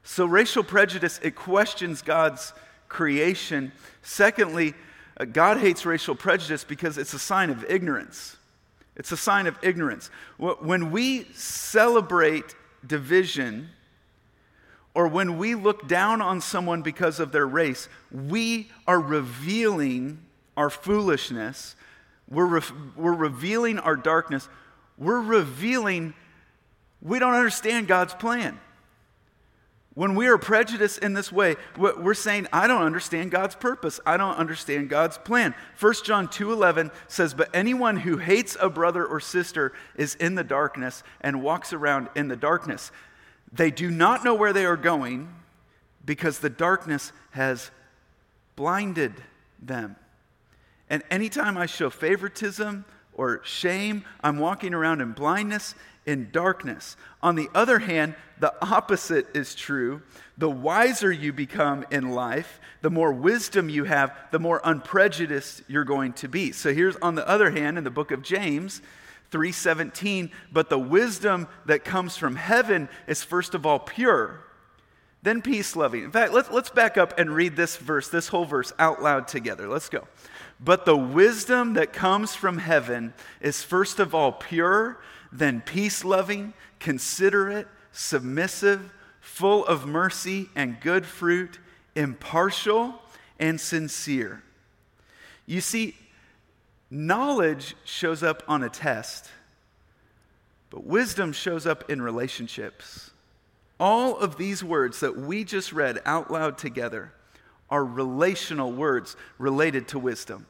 So, 0.08 0.24
racial 0.24 0.62
prejudice, 0.62 1.18
it 1.20 1.34
questions 1.34 2.00
God's 2.00 2.52
creation. 2.88 3.72
Secondly, 4.02 4.72
uh, 5.16 5.24
God 5.24 5.58
hates 5.58 5.84
racial 5.84 6.14
prejudice 6.14 6.62
because 6.62 6.96
it's 6.96 7.12
a 7.12 7.18
sign 7.18 7.50
of 7.50 7.64
ignorance. 7.68 8.36
It's 8.94 9.10
a 9.10 9.16
sign 9.16 9.48
of 9.48 9.58
ignorance. 9.62 10.10
When 10.38 10.92
we 10.92 11.24
celebrate 11.34 12.54
division, 12.86 13.70
or 14.94 15.08
when 15.08 15.38
we 15.38 15.56
look 15.56 15.88
down 15.88 16.22
on 16.22 16.40
someone 16.40 16.82
because 16.82 17.18
of 17.18 17.32
their 17.32 17.46
race, 17.46 17.88
we 18.12 18.70
are 18.86 19.00
revealing 19.00 20.22
our 20.56 20.70
foolishness. 20.70 21.74
We're, 22.30 22.46
re- 22.46 22.76
we're 22.94 23.12
revealing 23.12 23.80
our 23.80 23.96
darkness. 23.96 24.48
We're 24.96 25.20
revealing 25.20 26.14
we 27.02 27.18
don't 27.18 27.34
understand 27.34 27.88
God's 27.88 28.14
plan. 28.14 28.60
When 29.96 30.14
we 30.14 30.26
are 30.26 30.36
prejudiced 30.36 30.98
in 30.98 31.14
this 31.14 31.32
way, 31.32 31.56
we're 31.74 32.12
saying, 32.12 32.48
I 32.52 32.66
don't 32.66 32.82
understand 32.82 33.30
God's 33.30 33.54
purpose. 33.54 33.98
I 34.04 34.18
don't 34.18 34.36
understand 34.36 34.90
God's 34.90 35.16
plan. 35.16 35.54
1 35.80 36.04
John 36.04 36.28
2:11 36.28 36.90
says, 37.08 37.32
"But 37.32 37.48
anyone 37.54 37.96
who 37.96 38.18
hates 38.18 38.58
a 38.60 38.68
brother 38.68 39.06
or 39.06 39.20
sister 39.20 39.72
is 39.94 40.14
in 40.16 40.34
the 40.34 40.44
darkness 40.44 41.02
and 41.22 41.42
walks 41.42 41.72
around 41.72 42.10
in 42.14 42.28
the 42.28 42.36
darkness. 42.36 42.92
They 43.50 43.70
do 43.70 43.90
not 43.90 44.22
know 44.22 44.34
where 44.34 44.52
they 44.52 44.66
are 44.66 44.76
going 44.76 45.34
because 46.04 46.40
the 46.40 46.50
darkness 46.50 47.10
has 47.30 47.70
blinded 48.54 49.14
them." 49.58 49.96
And 50.90 51.04
anytime 51.10 51.56
I 51.56 51.64
show 51.64 51.88
favoritism 51.88 52.84
or 53.16 53.40
shame, 53.44 54.04
I'm 54.22 54.38
walking 54.38 54.72
around 54.72 55.00
in 55.00 55.12
blindness 55.12 55.74
in 56.06 56.30
darkness. 56.30 56.96
On 57.20 57.34
the 57.34 57.48
other 57.54 57.80
hand, 57.80 58.14
the 58.38 58.54
opposite 58.64 59.26
is 59.34 59.54
true. 59.54 60.02
The 60.38 60.48
wiser 60.48 61.10
you 61.10 61.32
become 61.32 61.84
in 61.90 62.10
life, 62.10 62.60
the 62.80 62.90
more 62.90 63.12
wisdom 63.12 63.68
you 63.68 63.84
have, 63.84 64.16
the 64.30 64.38
more 64.38 64.60
unprejudiced 64.64 65.62
you're 65.66 65.84
going 65.84 66.12
to 66.14 66.28
be. 66.28 66.52
So 66.52 66.72
here's 66.72 66.96
on 66.96 67.16
the 67.16 67.28
other 67.28 67.50
hand 67.50 67.76
in 67.76 67.84
the 67.84 67.90
book 67.90 68.12
of 68.12 68.22
James 68.22 68.80
3:17, 69.32 70.30
but 70.52 70.70
the 70.70 70.78
wisdom 70.78 71.48
that 71.66 71.84
comes 71.84 72.16
from 72.16 72.36
heaven 72.36 72.88
is 73.08 73.24
first 73.24 73.56
of 73.56 73.66
all 73.66 73.80
pure, 73.80 74.44
then 75.22 75.42
peace 75.42 75.74
loving. 75.74 76.04
In 76.04 76.12
fact, 76.12 76.32
let's, 76.32 76.50
let's 76.52 76.70
back 76.70 76.96
up 76.96 77.18
and 77.18 77.28
read 77.30 77.56
this 77.56 77.76
verse, 77.76 78.08
this 78.08 78.28
whole 78.28 78.44
verse 78.44 78.72
out 78.78 79.02
loud 79.02 79.26
together. 79.26 79.66
Let's 79.66 79.88
go. 79.88 80.06
But 80.58 80.84
the 80.84 80.96
wisdom 80.96 81.74
that 81.74 81.92
comes 81.92 82.34
from 82.34 82.58
heaven 82.58 83.12
is 83.40 83.62
first 83.62 84.00
of 84.00 84.14
all 84.14 84.32
pure, 84.32 84.98
then 85.30 85.60
peace 85.60 86.04
loving, 86.04 86.54
considerate, 86.80 87.68
submissive, 87.92 88.92
full 89.20 89.66
of 89.66 89.86
mercy 89.86 90.48
and 90.54 90.80
good 90.80 91.04
fruit, 91.04 91.58
impartial 91.94 92.94
and 93.38 93.60
sincere. 93.60 94.42
You 95.44 95.60
see, 95.60 95.94
knowledge 96.90 97.74
shows 97.84 98.22
up 98.22 98.42
on 98.48 98.62
a 98.62 98.70
test, 98.70 99.28
but 100.70 100.84
wisdom 100.84 101.32
shows 101.32 101.66
up 101.66 101.90
in 101.90 102.00
relationships. 102.00 103.10
All 103.78 104.16
of 104.16 104.38
these 104.38 104.64
words 104.64 105.00
that 105.00 105.16
we 105.16 105.44
just 105.44 105.72
read 105.72 106.00
out 106.06 106.30
loud 106.30 106.56
together 106.56 107.12
are 107.70 107.84
relational 107.84 108.72
words 108.72 109.16
related 109.38 109.88
to 109.88 109.98
wisdom. 109.98 110.46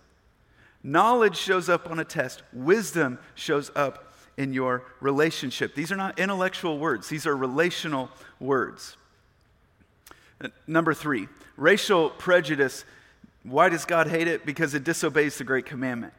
Knowledge 0.82 1.36
shows 1.36 1.68
up 1.68 1.90
on 1.90 1.98
a 1.98 2.04
test, 2.04 2.42
wisdom 2.52 3.18
shows 3.34 3.70
up 3.74 4.12
in 4.36 4.52
your 4.52 4.84
relationship. 5.00 5.74
These 5.74 5.90
are 5.90 5.96
not 5.96 6.18
intellectual 6.18 6.78
words, 6.78 7.08
these 7.08 7.26
are 7.26 7.36
relational 7.36 8.10
words. 8.38 8.96
Number 10.66 10.92
three, 10.92 11.28
racial 11.56 12.10
prejudice. 12.10 12.84
Why 13.42 13.68
does 13.68 13.84
God 13.84 14.08
hate 14.08 14.28
it? 14.28 14.44
Because 14.44 14.74
it 14.74 14.84
disobeys 14.84 15.38
the 15.38 15.44
great 15.44 15.66
commandment 15.66 16.12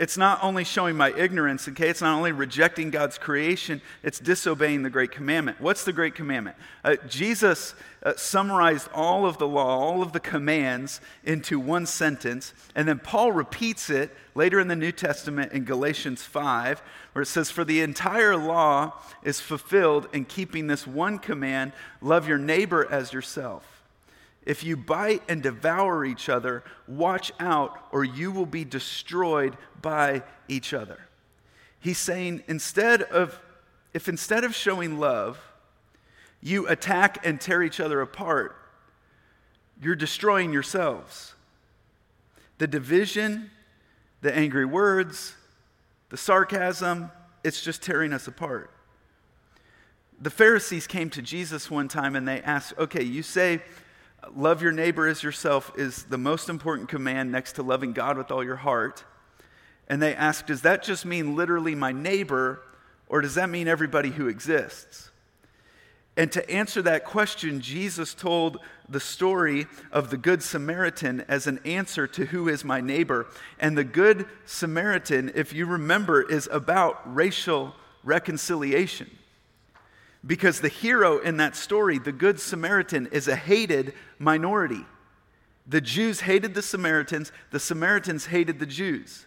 it's 0.00 0.16
not 0.16 0.42
only 0.42 0.64
showing 0.64 0.96
my 0.96 1.12
ignorance, 1.12 1.68
okay? 1.68 1.90
It's 1.90 2.00
not 2.00 2.16
only 2.16 2.32
rejecting 2.32 2.88
God's 2.88 3.18
creation, 3.18 3.82
it's 4.02 4.18
disobeying 4.18 4.82
the 4.82 4.88
great 4.88 5.10
commandment. 5.10 5.60
What's 5.60 5.84
the 5.84 5.92
great 5.92 6.14
commandment? 6.14 6.56
Uh, 6.82 6.96
Jesus 7.06 7.74
uh, 8.02 8.14
summarized 8.16 8.88
all 8.94 9.26
of 9.26 9.36
the 9.36 9.46
law, 9.46 9.78
all 9.78 10.02
of 10.02 10.12
the 10.12 10.18
commands 10.18 11.02
into 11.22 11.60
one 11.60 11.84
sentence, 11.84 12.54
and 12.74 12.88
then 12.88 12.98
Paul 12.98 13.32
repeats 13.32 13.90
it 13.90 14.10
later 14.34 14.58
in 14.58 14.68
the 14.68 14.74
New 14.76 14.90
Testament 14.90 15.52
in 15.52 15.64
Galatians 15.66 16.22
5, 16.22 16.80
where 17.12 17.22
it 17.22 17.26
says, 17.26 17.50
For 17.50 17.62
the 17.62 17.82
entire 17.82 18.38
law 18.38 18.94
is 19.22 19.38
fulfilled 19.38 20.08
in 20.14 20.24
keeping 20.24 20.66
this 20.66 20.86
one 20.86 21.18
command 21.18 21.72
love 22.00 22.26
your 22.26 22.38
neighbor 22.38 22.90
as 22.90 23.12
yourself. 23.12 23.79
If 24.44 24.64
you 24.64 24.76
bite 24.76 25.22
and 25.28 25.42
devour 25.42 26.04
each 26.04 26.28
other, 26.28 26.64
watch 26.88 27.32
out, 27.38 27.78
or 27.92 28.04
you 28.04 28.32
will 28.32 28.46
be 28.46 28.64
destroyed 28.64 29.56
by 29.82 30.22
each 30.48 30.72
other. 30.72 30.98
He's 31.78 31.98
saying, 31.98 32.42
instead 32.48 33.02
of, 33.02 33.38
if 33.92 34.08
instead 34.08 34.44
of 34.44 34.54
showing 34.54 34.98
love, 34.98 35.38
you 36.42 36.66
attack 36.68 37.24
and 37.26 37.40
tear 37.40 37.62
each 37.62 37.80
other 37.80 38.00
apart, 38.00 38.56
you're 39.80 39.94
destroying 39.94 40.52
yourselves. 40.52 41.34
The 42.58 42.66
division, 42.66 43.50
the 44.20 44.34
angry 44.34 44.66
words, 44.66 45.34
the 46.10 46.16
sarcasm, 46.16 47.10
it's 47.44 47.62
just 47.62 47.82
tearing 47.82 48.12
us 48.12 48.26
apart. 48.26 48.70
The 50.20 50.30
Pharisees 50.30 50.86
came 50.86 51.08
to 51.10 51.22
Jesus 51.22 51.70
one 51.70 51.88
time 51.88 52.14
and 52.14 52.28
they 52.28 52.42
asked, 52.42 52.74
Okay, 52.78 53.02
you 53.02 53.22
say 53.22 53.62
love 54.36 54.62
your 54.62 54.72
neighbor 54.72 55.06
as 55.06 55.22
yourself 55.22 55.72
is 55.76 56.04
the 56.04 56.18
most 56.18 56.48
important 56.48 56.88
command 56.88 57.32
next 57.32 57.52
to 57.54 57.62
loving 57.62 57.92
God 57.92 58.16
with 58.16 58.30
all 58.30 58.44
your 58.44 58.56
heart. 58.56 59.04
And 59.88 60.00
they 60.00 60.14
asked, 60.14 60.46
Does 60.46 60.62
that 60.62 60.82
just 60.82 61.04
mean 61.04 61.36
literally 61.36 61.74
my 61.74 61.92
neighbor, 61.92 62.62
or 63.08 63.20
does 63.20 63.34
that 63.34 63.50
mean 63.50 63.68
everybody 63.68 64.10
who 64.10 64.28
exists? 64.28 65.10
And 66.16 66.30
to 66.32 66.50
answer 66.50 66.82
that 66.82 67.04
question, 67.04 67.60
Jesus 67.60 68.14
told 68.14 68.58
the 68.88 69.00
story 69.00 69.66
of 69.92 70.10
the 70.10 70.16
Good 70.16 70.42
Samaritan 70.42 71.24
as 71.28 71.46
an 71.46 71.60
answer 71.64 72.06
to 72.08 72.26
who 72.26 72.48
is 72.48 72.64
my 72.64 72.80
neighbor. 72.80 73.26
And 73.58 73.78
the 73.78 73.84
Good 73.84 74.26
Samaritan, 74.44 75.32
if 75.34 75.52
you 75.52 75.66
remember, 75.66 76.20
is 76.20 76.48
about 76.50 77.00
racial 77.14 77.74
reconciliation. 78.02 79.10
Because 80.26 80.60
the 80.60 80.68
hero 80.68 81.18
in 81.18 81.38
that 81.38 81.56
story, 81.56 81.98
the 81.98 82.12
Good 82.12 82.40
Samaritan, 82.40 83.06
is 83.06 83.26
a 83.26 83.36
hated 83.36 83.94
minority. 84.18 84.84
The 85.66 85.80
Jews 85.80 86.20
hated 86.20 86.54
the 86.54 86.62
Samaritans, 86.62 87.32
the 87.50 87.60
Samaritans 87.60 88.26
hated 88.26 88.58
the 88.58 88.66
Jews. 88.66 89.26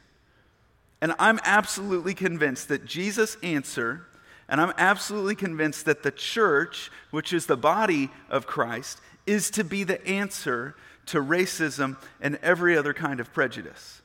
And 1.02 1.16
I'm 1.20 1.40
absolutely 1.44 2.14
convinced 2.14 2.68
that 2.70 2.86
Jesus' 2.86 3.38
answer, 3.42 4.06
and 4.48 4.62
I'm 4.62 4.74
absolutely 4.78 5.36
convinced 5.36 5.86
that 5.86 6.04
the 6.04 6.12
church, 6.12 6.92
which 7.12 7.34
is 7.34 7.46
the 7.46 7.58
body 7.58 8.10
of 8.30 8.46
Christ, 8.46 9.00
is 9.26 9.50
to 9.52 9.64
be 9.64 9.84
the 9.84 10.06
answer 10.08 10.76
to 11.08 11.20
racism 11.20 11.98
and 12.22 12.38
every 12.42 12.78
other 12.78 12.94
kind 12.94 13.20
of 13.20 13.34
prejudice. 13.34 14.02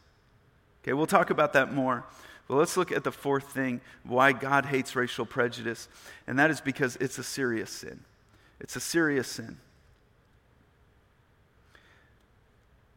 Okay, 0.82 0.92
we'll 0.92 1.06
talk 1.06 1.30
about 1.30 1.52
that 1.52 1.72
more 1.72 2.04
but 2.48 2.56
let's 2.56 2.76
look 2.76 2.90
at 2.90 3.04
the 3.04 3.12
fourth 3.12 3.52
thing 3.52 3.82
why 4.04 4.32
God 4.32 4.64
hates 4.64 4.96
racial 4.96 5.26
prejudice, 5.26 5.88
and 6.26 6.38
that 6.38 6.50
is 6.50 6.60
because 6.60 6.96
it's 6.96 7.18
a 7.18 7.22
serious 7.22 7.70
sin. 7.70 8.00
It's 8.58 8.74
a 8.74 8.80
serious 8.80 9.28
sin. 9.28 9.58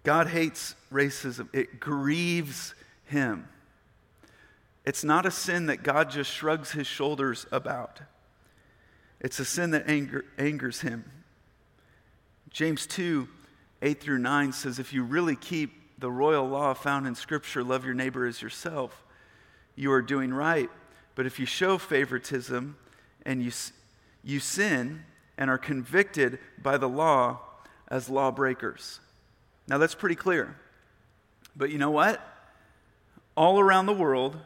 God 0.03 0.27
hates 0.27 0.75
racism, 0.91 1.49
it 1.53 1.79
grieves 1.79 2.73
him. 3.05 3.47
It's 4.83 5.03
not 5.03 5.25
a 5.27 5.31
sin 5.31 5.67
that 5.67 5.83
God 5.83 6.09
just 6.09 6.31
shrugs 6.31 6.71
his 6.71 6.87
shoulders 6.87 7.45
about. 7.51 7.99
It's 9.19 9.39
a 9.39 9.45
sin 9.45 9.71
that 9.71 9.87
anger, 9.87 10.25
angers 10.39 10.81
him. 10.81 11.05
James 12.49 12.87
2 12.87 13.27
8 13.83 13.99
through 13.99 14.19
9 14.19 14.53
says, 14.53 14.79
If 14.79 14.93
you 14.93 15.03
really 15.03 15.35
keep 15.35 15.99
the 15.99 16.11
royal 16.11 16.47
law 16.47 16.73
found 16.73 17.07
in 17.07 17.15
Scripture, 17.15 17.63
love 17.63 17.85
your 17.85 17.93
neighbor 17.93 18.25
as 18.25 18.41
yourself, 18.41 19.03
you 19.81 19.91
are 19.91 20.01
doing 20.01 20.31
right. 20.31 20.69
But 21.15 21.25
if 21.25 21.39
you 21.39 21.45
show 21.47 21.77
favoritism 21.79 22.77
and 23.25 23.43
you, 23.43 23.51
you 24.23 24.39
sin 24.39 25.03
and 25.37 25.49
are 25.49 25.57
convicted 25.57 26.37
by 26.61 26.77
the 26.77 26.87
law 26.87 27.39
as 27.87 28.07
lawbreakers. 28.07 28.99
Now 29.67 29.79
that's 29.79 29.95
pretty 29.95 30.15
clear. 30.15 30.55
But 31.55 31.71
you 31.71 31.79
know 31.79 31.89
what? 31.89 32.21
All 33.35 33.59
around 33.59 33.87
the 33.87 33.93
world, 33.93 34.37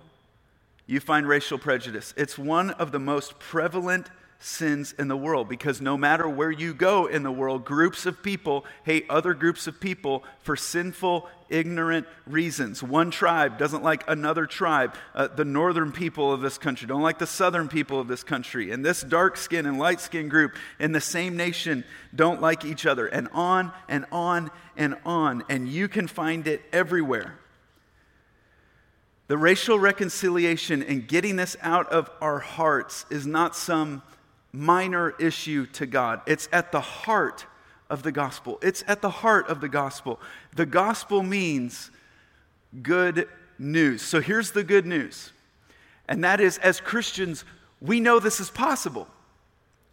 you 0.88 1.02
find 1.02 1.28
racial 1.28 1.58
prejudice. 1.58 2.14
It's 2.16 2.38
one 2.38 2.72
of 2.72 2.94
the 2.94 3.00
most 3.00 3.38
prevalent 3.38 4.10
sins 4.46 4.94
in 5.00 5.08
the 5.08 5.18
world 5.18 5.50
because 5.50 5.82
no 5.82 5.98
matter 5.98 6.30
where 6.30 6.52
you 6.52 6.74
go 6.74 7.08
in 7.08 7.24
the 7.24 7.32
world, 7.32 7.66
groups 7.66 8.06
of 8.06 8.22
people 8.22 8.64
hate 8.84 9.06
other 9.10 9.34
groups 9.34 9.66
of 9.66 9.80
people 9.80 10.24
for 10.42 10.56
sinful, 10.56 11.28
ignorant 11.50 12.06
reasons. 12.28 12.84
One 12.84 13.10
tribe 13.10 13.58
doesn't 13.58 13.84
like 13.84 14.04
another 14.08 14.46
tribe. 14.46 14.94
Uh, 15.16 15.28
the 15.28 15.46
northern 15.46 15.92
people 15.92 16.32
of 16.32 16.42
this 16.42 16.60
country 16.60 16.88
don't 16.88 17.02
like 17.02 17.18
the 17.18 17.26
southern 17.26 17.68
people 17.68 18.00
of 18.00 18.08
this 18.08 18.24
country. 18.24 18.72
And 18.72 18.86
this 18.86 19.02
dark 19.02 19.36
skin 19.36 19.66
and 19.66 19.80
light 19.80 20.00
skin 20.00 20.30
group 20.30 20.54
in 20.80 20.92
the 20.92 21.02
same 21.02 21.36
nation 21.36 21.84
don't 22.14 22.40
like 22.40 22.64
each 22.64 22.86
other. 22.86 23.08
And 23.08 23.28
on 23.34 23.72
and 23.90 24.06
on 24.12 24.52
and 24.78 24.96
on. 25.06 25.44
And 25.50 25.68
you 25.68 25.88
can 25.88 26.08
find 26.08 26.48
it 26.48 26.62
everywhere. 26.72 27.40
The 29.28 29.38
racial 29.40 29.80
reconciliation 29.80 30.84
and 30.84 31.08
getting 31.08 31.36
this 31.36 31.58
out 31.64 31.92
of 31.92 32.12
our 32.22 32.38
hearts 32.38 33.08
is 33.10 33.26
not 33.26 33.56
some 33.56 34.04
minor 34.56 35.14
issue 35.20 35.66
to 35.68 35.86
God. 35.86 36.22
It's 36.26 36.48
at 36.52 36.72
the 36.72 36.82
heart 36.82 37.46
of 37.90 38.04
the 38.04 38.12
gospel. 38.12 38.58
It's 38.62 38.84
at 38.88 39.02
the 39.02 39.10
heart 39.10 39.48
of 39.48 39.62
the 39.62 39.70
gospel. 39.70 40.20
The 40.56 40.66
gospel 40.66 41.22
means 41.22 41.92
good 42.82 43.28
news. 43.60 44.02
So 44.02 44.22
here's 44.22 44.52
the 44.52 44.64
good 44.64 44.86
news. 44.86 45.32
And 46.08 46.24
that 46.24 46.40
is, 46.40 46.58
as 46.60 46.80
Christians, 46.80 47.46
we 47.82 48.00
know 48.00 48.20
this 48.20 48.40
is 48.40 48.50
possible. 48.50 49.08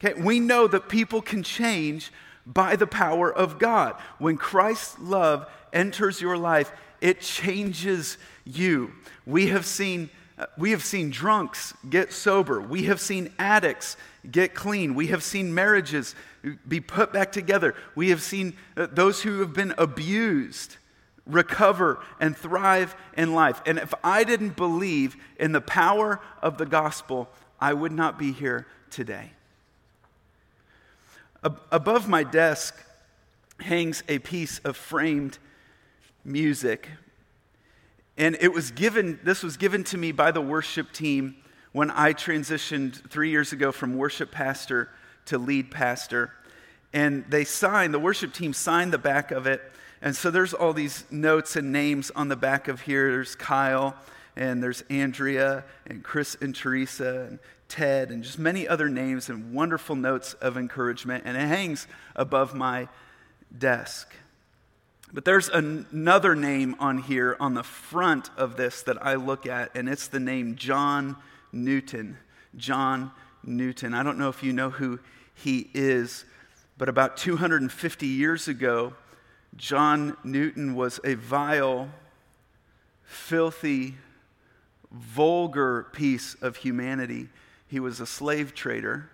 Okay? 0.03 0.21
We 0.21 0.41
know 0.41 0.67
that 0.69 0.89
people 0.89 1.23
can 1.23 1.43
change 1.43 2.13
by 2.47 2.77
the 2.77 2.87
power 2.87 3.33
of 3.33 3.59
God. 3.59 3.95
When 4.19 4.37
Christ's 4.37 4.99
love 4.99 5.49
enters 5.73 6.21
your 6.21 6.37
life, 6.37 6.73
it 7.01 7.21
changes 7.21 8.19
you. 8.45 8.93
We 9.27 9.49
have 9.49 9.67
seen 9.67 10.11
we 10.57 10.71
have 10.71 10.83
seen 10.83 11.11
drunks 11.11 11.75
get 11.89 12.13
sober. 12.13 12.61
We 12.61 12.85
have 12.85 13.01
seen 13.01 13.33
addicts 13.39 13.97
get 14.31 14.55
clean. 14.55 14.95
We 14.95 15.09
have 15.09 15.23
seen 15.23 15.55
marriages 15.55 16.15
be 16.67 16.81
put 16.81 17.13
back 17.13 17.33
together. 17.33 17.75
We 17.95 18.11
have 18.11 18.23
seen 18.23 18.57
uh, 18.77 18.89
those 18.91 19.23
who 19.23 19.41
have 19.41 19.53
been 19.53 19.75
abused 19.79 20.77
recover 21.27 22.01
and 22.21 22.37
thrive 22.37 22.97
in 23.17 23.35
life. 23.35 23.63
And 23.67 23.79
if 23.79 23.95
I 24.03 24.25
didn't 24.25 24.57
believe 24.57 25.17
in 25.39 25.53
the 25.53 25.61
power 25.61 26.21
of 26.41 26.59
the 26.59 26.67
gospel, 26.67 27.29
I 27.61 27.73
would 27.75 27.93
not 27.93 28.19
be 28.19 28.33
here 28.33 28.67
today. 28.91 29.33
Above 31.43 32.09
my 32.09 32.23
desk 32.23 32.75
hangs 33.61 34.03
a 34.09 34.19
piece 34.19 34.61
of 34.61 34.77
framed 34.77 35.39
music 36.25 36.89
and 38.17 38.37
it 38.41 38.53
was 38.53 38.71
given, 38.71 39.19
this 39.23 39.43
was 39.43 39.57
given 39.57 39.85
to 39.85 39.99
me 39.99 40.13
by 40.13 40.31
the 40.31 40.41
worship 40.41 40.93
team 40.93 41.37
when 41.73 41.91
I 41.91 42.13
transitioned 42.13 43.09
three 43.09 43.31
years 43.31 43.53
ago 43.53 43.73
from 43.73 43.97
worship 43.97 44.31
pastor 44.31 44.91
to 45.27 45.39
lead 45.39 45.71
pastor. 45.71 46.33
And 46.93 47.25
they 47.29 47.45
signed, 47.45 47.95
the 47.95 47.99
worship 47.99 48.35
team 48.35 48.53
signed 48.53 48.93
the 48.93 48.99
back 48.99 49.31
of 49.31 49.47
it. 49.47 49.63
And 50.03 50.15
so 50.15 50.31
there's 50.31 50.53
all 50.53 50.73
these 50.73 51.05
notes 51.11 51.57
and 51.57 51.73
names 51.73 52.11
on 52.11 52.29
the 52.29 52.37
back 52.37 52.69
of 52.69 52.83
here. 52.83 53.11
There's 53.11 53.35
Kyle, 53.35 53.95
and 54.37 54.63
there's 54.63 54.83
Andrea, 54.91 55.65
and 55.87 56.03
Chris 56.03 56.37
and 56.41 56.55
Teresa, 56.55 57.27
and 57.29 57.39
Ted, 57.69 58.11
and 58.11 58.23
just 58.23 58.39
many 58.39 58.69
other 58.69 58.91
names 58.91 59.31
and 59.31 59.55
wonderful 59.55 59.97
notes 59.97 60.35
of 60.35 60.59
encouragement. 60.59 61.25
And 61.25 61.37
it 61.37 61.47
hangs 61.47 61.87
above 62.15 62.55
my 62.55 62.89
desk. 63.57 64.15
But 65.13 65.27
there's 65.27 65.51
another 65.51 66.35
name 66.35 66.75
on 66.79 66.99
here 66.99 67.37
on 67.39 67.53
the 67.53 67.63
front 67.63 68.31
of 68.37 68.57
this 68.57 68.83
that 68.85 69.05
I 69.05 69.17
look 69.17 69.47
at, 69.47 69.77
and 69.77 69.89
it's 69.89 70.07
the 70.07 70.21
name 70.21 70.57
John 70.57 71.17
Newton. 71.53 72.17
John 72.57 73.13
Newton. 73.45 73.93
I 73.93 74.03
don't 74.03 74.19
know 74.19 74.31
if 74.31 74.43
you 74.43 74.55
know 74.55 74.71
who 74.71 75.01
he 75.35 75.71
is, 75.75 76.25
but 76.79 76.89
about 76.89 77.19
250 77.19 78.07
years 78.07 78.49
ago, 78.49 78.95
John 79.55 80.17
Newton 80.25 80.75
was 80.75 80.99
a 81.05 81.15
vile, 81.15 81.91
filthy, 83.05 83.97
vulgar 84.91 85.89
piece 85.93 86.35
of 86.41 86.57
humanity. 86.57 87.29
He 87.69 87.81
was 87.81 88.01
a 88.01 88.07
slave 88.07 88.55
trader. 88.55 89.11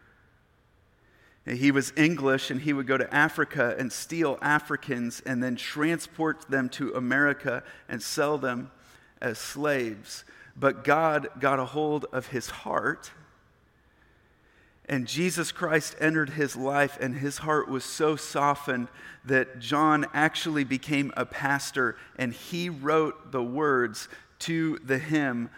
He 1.48 1.70
was 1.70 1.92
English 1.96 2.50
and 2.50 2.60
he 2.60 2.72
would 2.72 2.86
go 2.86 2.98
to 2.98 3.14
Africa 3.14 3.74
and 3.78 3.92
steal 3.92 4.38
Africans 4.42 5.22
and 5.24 5.42
then 5.42 5.56
transport 5.56 6.50
them 6.50 6.68
to 6.70 6.92
America 6.94 7.62
and 7.88 8.02
sell 8.02 8.36
them 8.38 8.70
as 9.20 9.38
slaves. 9.38 10.24
But 10.56 10.84
God 10.84 11.28
got 11.38 11.58
a 11.58 11.64
hold 11.64 12.06
of 12.12 12.28
his 12.28 12.50
heart. 12.50 13.12
And 14.88 15.06
Jesus 15.06 15.52
Christ 15.52 15.96
entered 16.00 16.30
his 16.30 16.56
life, 16.56 16.96
and 16.98 17.14
his 17.14 17.38
heart 17.38 17.68
was 17.68 17.84
so 17.84 18.16
softened 18.16 18.88
that 19.26 19.58
John 19.58 20.06
actually 20.14 20.64
became 20.64 21.12
a 21.14 21.26
pastor, 21.26 21.96
and 22.16 22.32
he 22.32 22.70
wrote 22.70 23.30
the 23.30 23.42
words 23.42 24.08
to 24.40 24.78
the 24.82 24.98
hymn, 24.98 25.50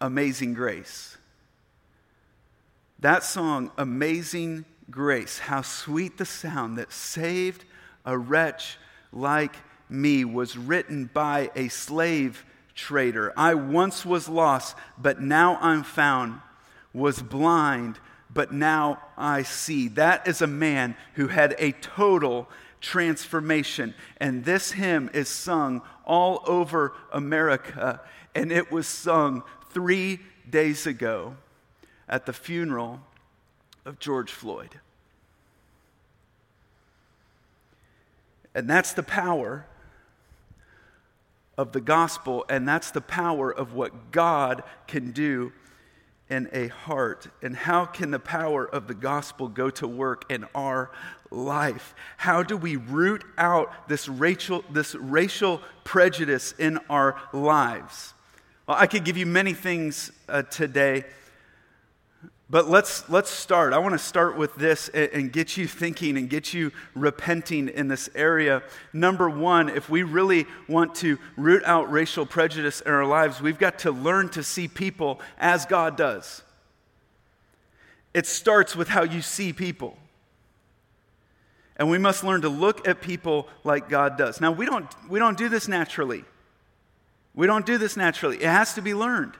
Amazing 0.00 0.54
Grace. 0.54 1.18
That 3.00 3.24
song, 3.24 3.72
Amazing 3.76 4.64
grace. 4.90 5.38
How 5.38 5.62
sweet 5.62 6.18
the 6.18 6.24
sound 6.24 6.78
that 6.78 6.92
saved 6.92 7.64
a 8.04 8.16
wretch 8.16 8.78
like 9.12 9.56
me 9.88 10.24
was 10.24 10.56
written 10.56 11.10
by 11.12 11.50
a 11.54 11.68
slave 11.68 12.44
trader. 12.74 13.32
I 13.36 13.54
once 13.54 14.04
was 14.04 14.28
lost, 14.28 14.76
but 14.98 15.20
now 15.20 15.58
I'm 15.60 15.82
found, 15.82 16.40
was 16.92 17.22
blind, 17.22 17.98
but 18.32 18.52
now 18.52 19.00
I 19.16 19.42
see. 19.42 19.88
That 19.88 20.28
is 20.28 20.42
a 20.42 20.46
man 20.46 20.96
who 21.14 21.28
had 21.28 21.54
a 21.58 21.72
total 21.72 22.48
transformation. 22.80 23.94
And 24.18 24.44
this 24.44 24.72
hymn 24.72 25.10
is 25.14 25.28
sung 25.28 25.82
all 26.04 26.42
over 26.46 26.92
America, 27.12 28.00
and 28.34 28.52
it 28.52 28.70
was 28.70 28.86
sung 28.86 29.42
three 29.70 30.20
days 30.48 30.86
ago 30.86 31.36
at 32.08 32.26
the 32.26 32.32
funeral 32.32 33.00
of 33.86 33.98
George 33.98 34.30
Floyd. 34.30 34.80
And 38.54 38.68
that's 38.68 38.92
the 38.92 39.02
power 39.02 39.66
of 41.56 41.72
the 41.72 41.80
gospel, 41.80 42.44
and 42.48 42.68
that's 42.68 42.90
the 42.90 43.00
power 43.00 43.50
of 43.50 43.72
what 43.72 44.12
God 44.12 44.62
can 44.86 45.12
do 45.12 45.52
in 46.28 46.48
a 46.52 46.68
heart. 46.68 47.28
And 47.42 47.56
how 47.56 47.84
can 47.84 48.10
the 48.10 48.18
power 48.18 48.66
of 48.66 48.88
the 48.88 48.94
gospel 48.94 49.48
go 49.48 49.70
to 49.70 49.86
work 49.86 50.30
in 50.30 50.44
our 50.54 50.90
life? 51.30 51.94
How 52.16 52.42
do 52.42 52.56
we 52.56 52.76
root 52.76 53.24
out 53.38 53.88
this 53.88 54.08
racial, 54.08 54.64
this 54.70 54.94
racial 54.94 55.60
prejudice 55.84 56.52
in 56.58 56.78
our 56.90 57.20
lives? 57.32 58.14
Well, 58.66 58.76
I 58.78 58.86
could 58.86 59.04
give 59.04 59.16
you 59.16 59.26
many 59.26 59.54
things 59.54 60.10
uh, 60.28 60.42
today. 60.42 61.04
But 62.48 62.68
let's, 62.68 63.08
let's 63.08 63.30
start. 63.30 63.72
I 63.72 63.78
want 63.78 63.94
to 63.94 63.98
start 63.98 64.36
with 64.36 64.54
this 64.54 64.88
and, 64.90 65.10
and, 65.12 65.32
get 65.32 65.56
you 65.56 65.66
thinking 65.66 66.16
and 66.16 66.30
get 66.30 66.54
you 66.54 66.70
repenting 66.94 67.68
in 67.68 67.88
this 67.88 68.08
area. 68.14 68.62
Number 68.92 69.28
one, 69.28 69.68
if 69.68 69.90
we 69.90 70.04
really 70.04 70.46
want 70.68 70.94
to 70.96 71.18
root 71.36 71.64
out 71.64 71.90
racial 71.90 72.24
prejudice 72.24 72.80
in 72.82 72.92
our 72.92 73.04
lives, 73.04 73.40
we've 73.40 73.58
got 73.58 73.80
to 73.80 73.90
learn 73.90 74.28
to 74.30 74.44
see 74.44 74.68
people 74.68 75.20
as 75.38 75.66
God 75.66 75.96
does. 75.96 76.42
It 78.14 78.26
starts 78.26 78.76
with 78.76 78.88
how 78.88 79.02
you 79.02 79.22
see 79.22 79.52
people. 79.52 79.98
And 81.76 81.90
we 81.90 81.98
must 81.98 82.22
learn 82.22 82.42
to 82.42 82.48
look 82.48 82.86
at 82.86 83.00
people 83.00 83.48
like 83.64 83.88
God 83.88 84.16
does. 84.16 84.40
Now, 84.40 84.52
we 84.52 84.66
don't, 84.66 84.86
we 85.08 85.18
don't 85.18 85.36
do 85.36 85.48
this 85.48 85.66
naturally. 85.66 86.24
We 87.34 87.46
don't 87.48 87.66
do 87.66 87.76
this 87.76 87.96
naturally, 87.96 88.36
it 88.36 88.48
has 88.48 88.74
to 88.74 88.82
be 88.82 88.94
learned. 88.94 89.34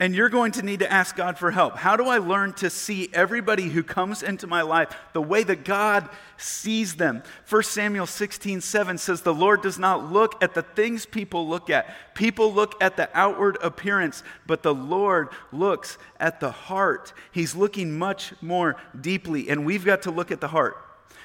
And 0.00 0.14
you're 0.14 0.28
going 0.28 0.52
to 0.52 0.62
need 0.62 0.78
to 0.78 0.92
ask 0.92 1.16
God 1.16 1.38
for 1.38 1.50
help. 1.50 1.76
How 1.76 1.96
do 1.96 2.04
I 2.06 2.18
learn 2.18 2.52
to 2.54 2.70
see 2.70 3.08
everybody 3.12 3.68
who 3.68 3.82
comes 3.82 4.22
into 4.22 4.46
my 4.46 4.62
life 4.62 4.94
the 5.12 5.20
way 5.20 5.42
that 5.42 5.64
God 5.64 6.08
sees 6.36 6.94
them? 6.94 7.24
1 7.48 7.62
Samuel 7.64 8.06
16, 8.06 8.60
7 8.60 8.96
says, 8.98 9.22
The 9.22 9.34
Lord 9.34 9.60
does 9.60 9.76
not 9.76 10.12
look 10.12 10.40
at 10.40 10.54
the 10.54 10.62
things 10.62 11.04
people 11.04 11.48
look 11.48 11.68
at. 11.68 12.14
People 12.14 12.54
look 12.54 12.80
at 12.80 12.96
the 12.96 13.10
outward 13.12 13.58
appearance, 13.60 14.22
but 14.46 14.62
the 14.62 14.74
Lord 14.74 15.30
looks 15.50 15.98
at 16.20 16.38
the 16.38 16.52
heart. 16.52 17.12
He's 17.32 17.56
looking 17.56 17.98
much 17.98 18.32
more 18.40 18.76
deeply, 19.00 19.48
and 19.48 19.66
we've 19.66 19.84
got 19.84 20.02
to 20.02 20.12
look 20.12 20.30
at 20.30 20.40
the 20.40 20.48
heart. 20.48 20.76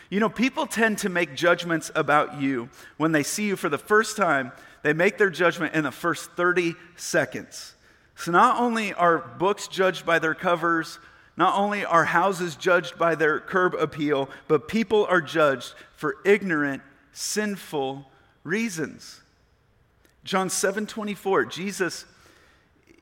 You 0.09 0.19
know, 0.19 0.29
people 0.29 0.65
tend 0.65 0.97
to 0.99 1.09
make 1.09 1.35
judgments 1.35 1.91
about 1.93 2.41
you 2.41 2.69
when 2.97 3.11
they 3.11 3.23
see 3.23 3.45
you 3.45 3.55
for 3.55 3.69
the 3.69 3.77
first 3.77 4.17
time, 4.17 4.51
they 4.81 4.93
make 4.93 5.19
their 5.19 5.29
judgment 5.29 5.75
in 5.75 5.83
the 5.83 5.91
first 5.91 6.31
30 6.31 6.73
seconds. 6.95 7.72
So, 8.15 8.31
not 8.31 8.59
only 8.59 8.93
are 8.93 9.17
books 9.17 9.67
judged 9.67 10.05
by 10.05 10.19
their 10.19 10.35
covers, 10.35 10.99
not 11.35 11.57
only 11.57 11.83
are 11.83 12.05
houses 12.05 12.55
judged 12.55 12.97
by 12.97 13.15
their 13.15 13.39
curb 13.39 13.73
appeal, 13.73 14.29
but 14.47 14.67
people 14.67 15.05
are 15.05 15.21
judged 15.21 15.73
for 15.95 16.17
ignorant, 16.25 16.83
sinful 17.11 18.05
reasons. 18.43 19.21
John 20.23 20.49
7 20.49 20.85
24, 20.85 21.45
Jesus, 21.45 22.05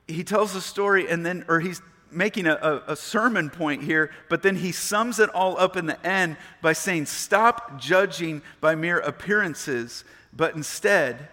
he 0.08 0.24
tells 0.24 0.54
a 0.54 0.60
story 0.60 1.08
and 1.08 1.24
then, 1.24 1.44
or 1.46 1.60
he's 1.60 1.82
making 2.10 2.46
a, 2.46 2.54
a, 2.54 2.92
a, 2.92 2.96
sermon 2.96 3.48
point 3.48 3.82
here, 3.82 4.10
but 4.28 4.42
then 4.42 4.56
he 4.56 4.72
sums 4.72 5.18
it 5.18 5.30
all 5.30 5.58
up 5.58 5.76
in 5.76 5.86
the 5.86 6.06
end 6.06 6.36
by 6.60 6.72
saying, 6.72 7.06
Stop 7.06 7.78
judging 7.78 8.42
by 8.60 8.74
mere 8.74 8.98
appearances, 8.98 10.04
but 10.32 10.54
instead 10.54 11.28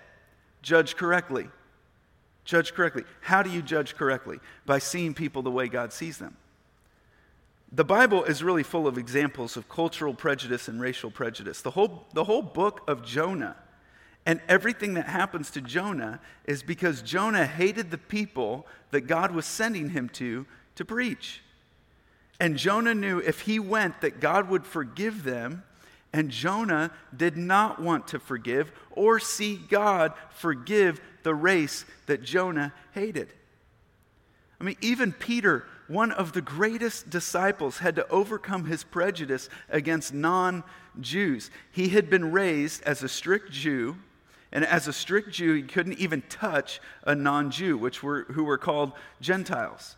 judge 0.62 0.96
correctly. 0.96 1.50
Judge 2.50 2.74
correctly. 2.74 3.04
How 3.22 3.44
do 3.44 3.52
you 3.52 3.62
judge 3.62 3.96
correctly? 3.96 4.40
By 4.66 4.80
seeing 4.80 5.14
people 5.14 5.44
the 5.44 5.52
way 5.52 5.68
God 5.68 5.94
sees 5.94 6.18
them. 6.18 6.36
The 7.72 7.84
Bible 7.84 8.24
is 8.24 8.42
really 8.42 8.64
full 8.64 8.88
of 8.88 8.98
examples 8.98 9.56
of 9.56 9.70
cultural 9.70 10.16
prejudice 10.16 10.68
and 10.68 10.82
racial 10.82 11.12
prejudice. 11.12 11.62
The 11.62 11.70
whole, 11.70 12.08
the 12.16 12.24
whole 12.24 12.42
book 12.42 12.82
of 12.88 13.06
Jonah 13.06 13.56
and 14.26 14.42
everything 14.50 14.96
that 14.96 15.06
happens 15.06 15.52
to 15.52 15.62
Jonah 15.62 16.20
is 16.46 16.64
because 16.64 17.04
Jonah 17.04 17.46
hated 17.46 17.92
the 17.92 18.00
people 18.00 18.66
that 18.90 19.02
God 19.02 19.30
was 19.30 19.46
sending 19.46 19.90
him 19.90 20.10
to 20.14 20.48
to 20.74 20.84
preach. 20.84 21.44
And 22.40 22.58
Jonah 22.58 22.96
knew 22.96 23.20
if 23.20 23.42
he 23.42 23.60
went 23.60 24.02
that 24.02 24.20
God 24.20 24.50
would 24.50 24.66
forgive 24.66 25.24
them, 25.24 25.62
and 26.12 26.30
Jonah 26.30 26.92
did 27.16 27.38
not 27.38 27.82
want 27.82 28.08
to 28.10 28.20
forgive 28.20 28.72
or 28.92 29.20
see 29.20 29.56
God 29.56 30.14
forgive 30.32 31.00
the 31.24 31.36
race 31.36 31.86
that 32.08 32.24
Jonah 32.24 32.74
hated. 32.94 33.34
I 34.60 34.64
mean, 34.64 34.78
even 34.82 35.14
Peter, 35.14 35.66
one 35.88 36.12
of 36.12 36.34
the 36.34 36.42
greatest 36.42 37.10
disciples, 37.10 37.78
had 37.78 37.96
to 37.96 38.08
overcome 38.10 38.66
his 38.66 38.84
prejudice 38.84 39.50
against 39.70 40.14
non 40.14 40.64
Jews. 41.00 41.52
He 41.72 41.90
had 41.90 42.10
been 42.10 42.32
raised 42.32 42.84
as 42.84 43.04
a 43.04 43.10
strict 43.10 43.52
Jew, 43.52 43.98
and 44.52 44.66
as 44.66 44.88
a 44.88 44.94
strict 44.94 45.32
Jew, 45.32 45.54
he 45.54 45.62
couldn't 45.62 46.00
even 46.00 46.24
touch 46.28 46.82
a 47.04 47.16
non 47.16 47.52
Jew, 47.52 47.78
which 47.78 48.04
were, 48.04 48.24
who 48.32 48.44
were 48.44 48.58
called 48.58 48.94
Gentiles. 49.22 49.96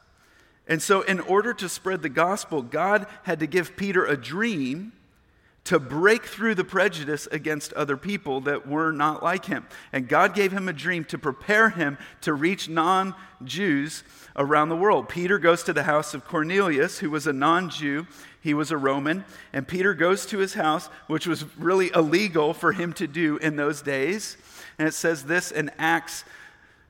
And 0.68 0.82
so, 0.82 1.02
in 1.02 1.20
order 1.22 1.54
to 1.56 1.68
spread 1.68 2.02
the 2.02 2.10
gospel, 2.10 2.62
God 2.62 3.08
had 3.24 3.40
to 3.40 3.48
give 3.48 3.76
Peter 3.76 4.06
a 4.06 4.18
dream 4.18 4.94
to 5.64 5.80
break 5.80 6.26
through 6.26 6.56
the 6.56 6.64
prejudice 6.64 7.28
against 7.32 7.72
other 7.74 7.96
people 7.96 8.42
that 8.42 8.68
were 8.68 8.92
not 8.92 9.22
like 9.22 9.46
him. 9.46 9.66
And 9.94 10.08
God 10.08 10.34
gave 10.34 10.52
him 10.52 10.68
a 10.68 10.74
dream 10.74 11.06
to 11.06 11.18
prepare 11.18 11.70
him 11.70 11.98
to 12.22 12.34
reach 12.34 12.68
non 12.68 13.14
Jews 13.44 14.04
around 14.36 14.70
the 14.70 14.76
world. 14.76 15.08
Peter 15.08 15.38
goes 15.38 15.64
to 15.64 15.74
the 15.74 15.84
house 15.84 16.14
of 16.14 16.26
Cornelius, 16.26 17.00
who 17.00 17.12
was 17.12 17.28
a 17.28 17.34
non 17.34 17.70
Jew. 17.70 18.08
He 18.42 18.54
was 18.56 18.72
a 18.72 18.78
Roman. 18.78 19.24
And 19.54 19.68
Peter 19.68 19.94
goes 19.94 20.26
to 20.28 20.40
his 20.40 20.56
house, 20.56 20.88
which 21.08 21.28
was 21.28 21.46
really 21.58 21.92
illegal 21.94 22.54
for 22.54 22.72
him 22.72 22.92
to 22.94 23.08
do 23.08 23.38
in 23.38 23.56
those 23.56 23.84
days. 23.84 24.38
And 24.80 24.88
it 24.88 24.94
says 24.94 25.26
this 25.26 25.52
in 25.52 25.70
Acts 25.78 26.26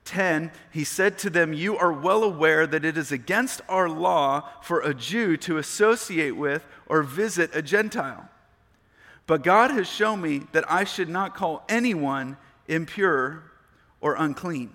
10, 0.06 0.52
he 0.72 0.84
said 0.84 1.18
to 1.20 1.30
them, 1.30 1.54
You 1.54 1.78
are 1.78 1.92
well 1.92 2.24
aware 2.24 2.66
that 2.66 2.86
it 2.86 2.98
is 2.98 3.12
against 3.12 3.62
our 3.68 3.90
law 3.90 4.50
for 4.62 4.80
a 4.80 4.94
Jew 4.94 5.36
to 5.38 5.58
associate 5.58 6.38
with 6.38 6.66
or 6.88 7.04
visit 7.04 7.52
a 7.54 7.62
Gentile. 7.62 8.30
But 9.28 9.44
God 9.44 9.72
has 9.72 9.88
shown 9.88 10.22
me 10.22 10.42
that 10.52 10.70
I 10.70 10.84
should 10.84 11.10
not 11.10 11.36
call 11.36 11.64
anyone 11.70 12.38
impure 12.68 13.44
or 14.02 14.16
unclean. 14.16 14.74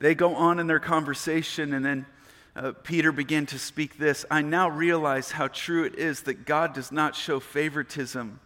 They 0.00 0.14
go 0.14 0.34
on 0.34 0.58
in 0.58 0.66
their 0.66 0.80
conversation, 0.80 1.72
and 1.72 1.84
then 1.84 2.06
uh, 2.56 2.72
Peter 2.82 3.10
began 3.10 3.46
to 3.46 3.58
speak 3.58 3.98
this. 3.98 4.24
I 4.30 4.42
now 4.42 4.68
realize 4.68 5.30
how 5.30 5.48
true 5.48 5.84
it 5.84 5.94
is 5.96 6.22
that 6.22 6.44
God 6.44 6.74
does 6.74 6.92
not 6.92 7.16
show 7.16 7.40
favoritism, 7.40 8.40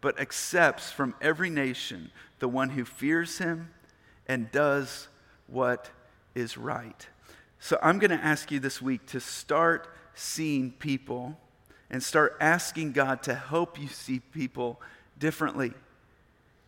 but 0.00 0.20
accepts 0.20 0.90
from 0.92 1.14
every 1.20 1.50
nation 1.50 2.10
the 2.38 2.48
one 2.48 2.70
who 2.70 2.84
fears 2.84 3.38
him 3.38 3.70
and 4.26 4.50
does 4.52 5.08
what 5.46 5.90
is 6.34 6.56
right. 6.56 7.06
So 7.58 7.78
I'm 7.82 7.98
going 7.98 8.10
to 8.10 8.24
ask 8.24 8.50
you 8.50 8.60
this 8.60 8.80
week 8.80 9.06
to 9.06 9.20
start 9.20 9.88
seeing 10.14 10.70
people 10.72 11.38
and 11.90 12.02
start 12.02 12.36
asking 12.40 12.92
God 12.92 13.22
to 13.24 13.34
help 13.34 13.80
you 13.80 13.88
see 13.88 14.20
people 14.20 14.80
differently. 15.18 15.72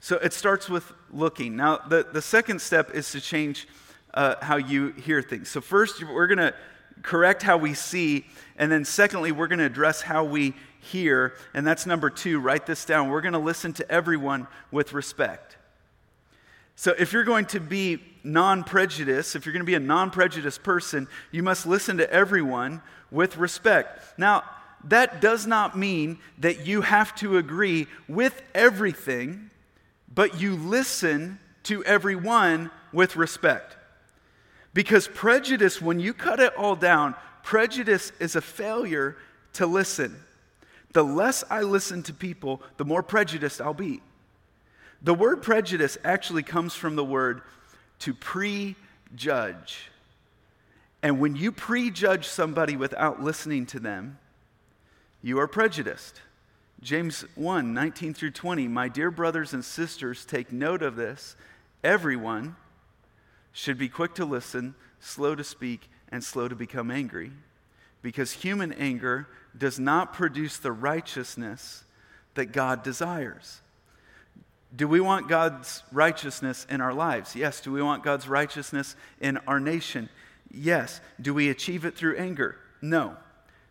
So 0.00 0.16
it 0.16 0.32
starts 0.32 0.68
with 0.68 0.90
looking. 1.12 1.56
Now, 1.56 1.78
the, 1.78 2.06
the 2.10 2.22
second 2.22 2.60
step 2.60 2.94
is 2.94 3.10
to 3.12 3.20
change 3.20 3.68
uh, 4.14 4.36
how 4.40 4.56
you 4.56 4.92
hear 4.92 5.22
things. 5.22 5.48
So, 5.48 5.60
first, 5.60 6.02
we're 6.02 6.26
going 6.26 6.38
to 6.38 6.54
correct 7.02 7.42
how 7.42 7.56
we 7.56 7.74
see, 7.74 8.26
and 8.56 8.72
then 8.72 8.84
secondly, 8.84 9.30
we're 9.30 9.46
going 9.46 9.60
to 9.60 9.66
address 9.66 10.02
how 10.02 10.24
we 10.24 10.54
hear. 10.80 11.34
And 11.54 11.66
that's 11.66 11.86
number 11.86 12.10
two. 12.10 12.40
Write 12.40 12.66
this 12.66 12.84
down. 12.84 13.10
We're 13.10 13.20
going 13.20 13.34
to 13.34 13.38
listen 13.38 13.72
to 13.74 13.90
everyone 13.90 14.48
with 14.70 14.92
respect. 14.92 15.56
So, 16.76 16.94
if 16.98 17.12
you're 17.12 17.24
going 17.24 17.44
to 17.46 17.60
be 17.60 17.98
non 18.24 18.64
prejudiced, 18.64 19.36
if 19.36 19.44
you're 19.44 19.52
going 19.52 19.62
to 19.62 19.66
be 19.66 19.74
a 19.74 19.80
non 19.80 20.10
prejudiced 20.10 20.62
person, 20.62 21.08
you 21.30 21.42
must 21.42 21.66
listen 21.66 21.98
to 21.98 22.10
everyone 22.10 22.82
with 23.10 23.36
respect. 23.36 24.18
Now, 24.18 24.44
that 24.84 25.20
does 25.20 25.46
not 25.46 25.76
mean 25.76 26.18
that 26.38 26.66
you 26.66 26.82
have 26.82 27.14
to 27.16 27.36
agree 27.36 27.86
with 28.08 28.42
everything, 28.54 29.50
but 30.12 30.40
you 30.40 30.56
listen 30.56 31.38
to 31.64 31.84
everyone 31.84 32.70
with 32.92 33.16
respect. 33.16 33.76
Because 34.72 35.08
prejudice, 35.08 35.82
when 35.82 36.00
you 36.00 36.14
cut 36.14 36.40
it 36.40 36.54
all 36.56 36.76
down, 36.76 37.14
prejudice 37.42 38.12
is 38.20 38.36
a 38.36 38.40
failure 38.40 39.16
to 39.54 39.66
listen. 39.66 40.16
The 40.92 41.04
less 41.04 41.44
I 41.50 41.62
listen 41.62 42.02
to 42.04 42.12
people, 42.12 42.62
the 42.76 42.84
more 42.84 43.02
prejudiced 43.02 43.60
I'll 43.60 43.74
be. 43.74 44.00
The 45.02 45.14
word 45.14 45.42
prejudice 45.42 45.98
actually 46.04 46.42
comes 46.42 46.74
from 46.74 46.96
the 46.96 47.04
word 47.04 47.42
to 48.00 48.14
prejudge. 48.14 49.90
And 51.02 51.20
when 51.20 51.36
you 51.36 51.52
prejudge 51.52 52.26
somebody 52.26 52.76
without 52.76 53.22
listening 53.22 53.66
to 53.66 53.80
them, 53.80 54.18
you 55.22 55.38
are 55.38 55.48
prejudiced. 55.48 56.20
James 56.82 57.24
1 57.34 57.74
19 57.74 58.14
through 58.14 58.30
20. 58.30 58.68
My 58.68 58.88
dear 58.88 59.10
brothers 59.10 59.52
and 59.52 59.64
sisters, 59.64 60.24
take 60.24 60.52
note 60.52 60.82
of 60.82 60.96
this. 60.96 61.36
Everyone 61.84 62.56
should 63.52 63.78
be 63.78 63.88
quick 63.88 64.14
to 64.14 64.24
listen, 64.24 64.74
slow 65.00 65.34
to 65.34 65.44
speak, 65.44 65.88
and 66.10 66.24
slow 66.24 66.48
to 66.48 66.54
become 66.54 66.90
angry, 66.90 67.32
because 68.02 68.32
human 68.32 68.72
anger 68.72 69.28
does 69.56 69.78
not 69.78 70.12
produce 70.12 70.56
the 70.56 70.72
righteousness 70.72 71.84
that 72.34 72.46
God 72.46 72.82
desires. 72.82 73.60
Do 74.74 74.86
we 74.86 75.00
want 75.00 75.28
God's 75.28 75.82
righteousness 75.90 76.66
in 76.70 76.80
our 76.80 76.94
lives? 76.94 77.34
Yes. 77.34 77.60
Do 77.60 77.72
we 77.72 77.82
want 77.82 78.04
God's 78.04 78.28
righteousness 78.28 78.94
in 79.20 79.36
our 79.38 79.58
nation? 79.58 80.08
Yes. 80.50 81.00
Do 81.20 81.34
we 81.34 81.50
achieve 81.50 81.84
it 81.84 81.96
through 81.96 82.16
anger? 82.16 82.56
No. 82.80 83.16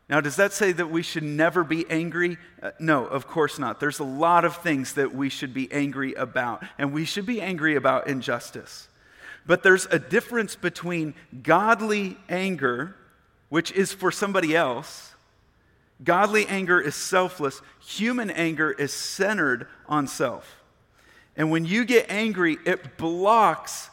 Now, 0.09 0.21
does 0.21 0.37
that 0.37 0.53
say 0.53 0.71
that 0.71 0.89
we 0.89 1.03
should 1.03 1.23
never 1.23 1.63
be 1.63 1.85
angry? 1.87 2.37
Uh, 2.61 2.71
no, 2.79 3.05
of 3.05 3.27
course 3.27 3.59
not. 3.59 3.79
There's 3.79 3.99
a 3.99 4.03
lot 4.03 4.43
of 4.43 4.57
things 4.57 4.93
that 4.93 5.13
we 5.13 5.29
should 5.29 5.53
be 5.53 5.71
angry 5.71 6.13
about, 6.15 6.63
and 6.79 6.91
we 6.91 7.05
should 7.05 7.27
be 7.27 7.39
angry 7.39 7.75
about 7.75 8.07
injustice. 8.07 8.87
But 9.45 9.61
there's 9.61 9.85
a 9.85 9.99
difference 9.99 10.55
between 10.55 11.13
godly 11.43 12.17
anger, 12.27 12.95
which 13.49 13.71
is 13.71 13.93
for 13.93 14.11
somebody 14.11 14.55
else. 14.55 15.13
Godly 16.03 16.47
anger 16.47 16.81
is 16.81 16.95
selfless, 16.95 17.61
human 17.79 18.31
anger 18.31 18.71
is 18.71 18.91
centered 18.91 19.67
on 19.87 20.07
self. 20.07 20.55
And 21.35 21.51
when 21.51 21.65
you 21.65 21.85
get 21.85 22.09
angry, 22.09 22.57
it 22.65 22.97
blocks 22.97 23.89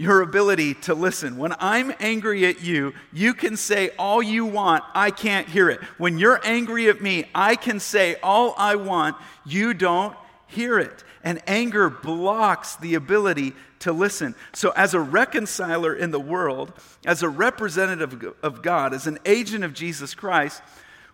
your 0.00 0.22
ability 0.22 0.72
to 0.72 0.94
listen. 0.94 1.36
When 1.36 1.54
I'm 1.58 1.92
angry 2.00 2.46
at 2.46 2.62
you, 2.62 2.94
you 3.12 3.34
can 3.34 3.54
say 3.54 3.90
all 3.98 4.22
you 4.22 4.46
want, 4.46 4.82
I 4.94 5.10
can't 5.10 5.46
hear 5.46 5.68
it. 5.68 5.78
When 5.98 6.18
you're 6.18 6.40
angry 6.42 6.88
at 6.88 7.02
me, 7.02 7.26
I 7.34 7.54
can 7.54 7.78
say 7.80 8.16
all 8.22 8.54
I 8.56 8.76
want, 8.76 9.16
you 9.44 9.74
don't 9.74 10.16
hear 10.46 10.78
it. 10.78 11.04
And 11.22 11.42
anger 11.46 11.90
blocks 11.90 12.76
the 12.76 12.94
ability 12.94 13.52
to 13.80 13.92
listen. 13.92 14.34
So, 14.54 14.70
as 14.70 14.94
a 14.94 15.00
reconciler 15.00 15.94
in 15.94 16.12
the 16.12 16.18
world, 16.18 16.72
as 17.04 17.22
a 17.22 17.28
representative 17.28 18.24
of 18.42 18.62
God, 18.62 18.94
as 18.94 19.06
an 19.06 19.18
agent 19.26 19.64
of 19.64 19.74
Jesus 19.74 20.14
Christ, 20.14 20.62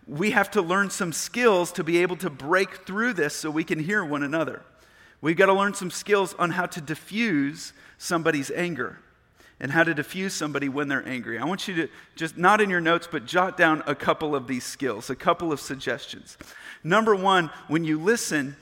we 0.07 0.31
have 0.31 0.53
to 0.53 0.63
learn 0.63 0.91
some 0.91 1.13
skills 1.13 1.73
to 1.73 1.83
be 1.83 1.99
able 2.03 2.17
to 2.19 2.31
break 2.31 2.87
through 2.87 3.15
this 3.15 3.35
so 3.35 3.51
we 3.51 3.65
can 3.65 3.81
hear 3.81 4.05
one 4.05 4.23
another. 4.23 4.63
We've 5.21 5.37
got 5.37 5.47
to 5.47 5.55
learn 5.55 5.75
some 5.75 5.91
skills 5.91 6.35
on 6.39 6.51
how 6.51 6.67
to 6.67 6.81
diffuse 6.81 7.73
somebody's 7.99 8.51
anger 8.51 8.99
and 9.59 9.73
how 9.73 9.83
to 9.83 9.95
diffuse 9.95 10.35
somebody 10.35 10.69
when 10.69 10.89
they're 10.89 11.07
angry. 11.09 11.39
I 11.39 11.45
want 11.45 11.67
you 11.67 11.75
to 11.75 11.89
just, 12.15 12.37
not 12.37 12.61
in 12.61 12.69
your 12.69 12.81
notes, 12.81 13.09
but 13.11 13.25
jot 13.25 13.57
down 13.57 13.83
a 13.87 13.95
couple 13.95 14.35
of 14.35 14.47
these 14.47 14.65
skills, 14.65 15.09
a 15.09 15.17
couple 15.17 15.51
of 15.51 15.61
suggestions. 15.61 16.37
Number 16.85 17.17
one, 17.17 17.51
when 17.69 17.85
you 17.85 17.99
listen, 17.99 18.57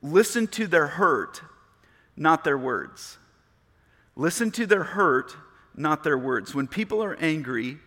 listen 0.00 0.46
to 0.48 0.66
their 0.66 0.86
hurt, 0.86 1.42
not 2.16 2.44
their 2.44 2.58
words. 2.58 3.18
Listen 4.16 4.50
to 4.52 4.66
their 4.66 4.84
hurt, 4.84 5.36
not 5.76 6.02
their 6.04 6.18
words. 6.18 6.54
When 6.54 6.66
people 6.66 7.02
are 7.02 7.16
angry, 7.16 7.78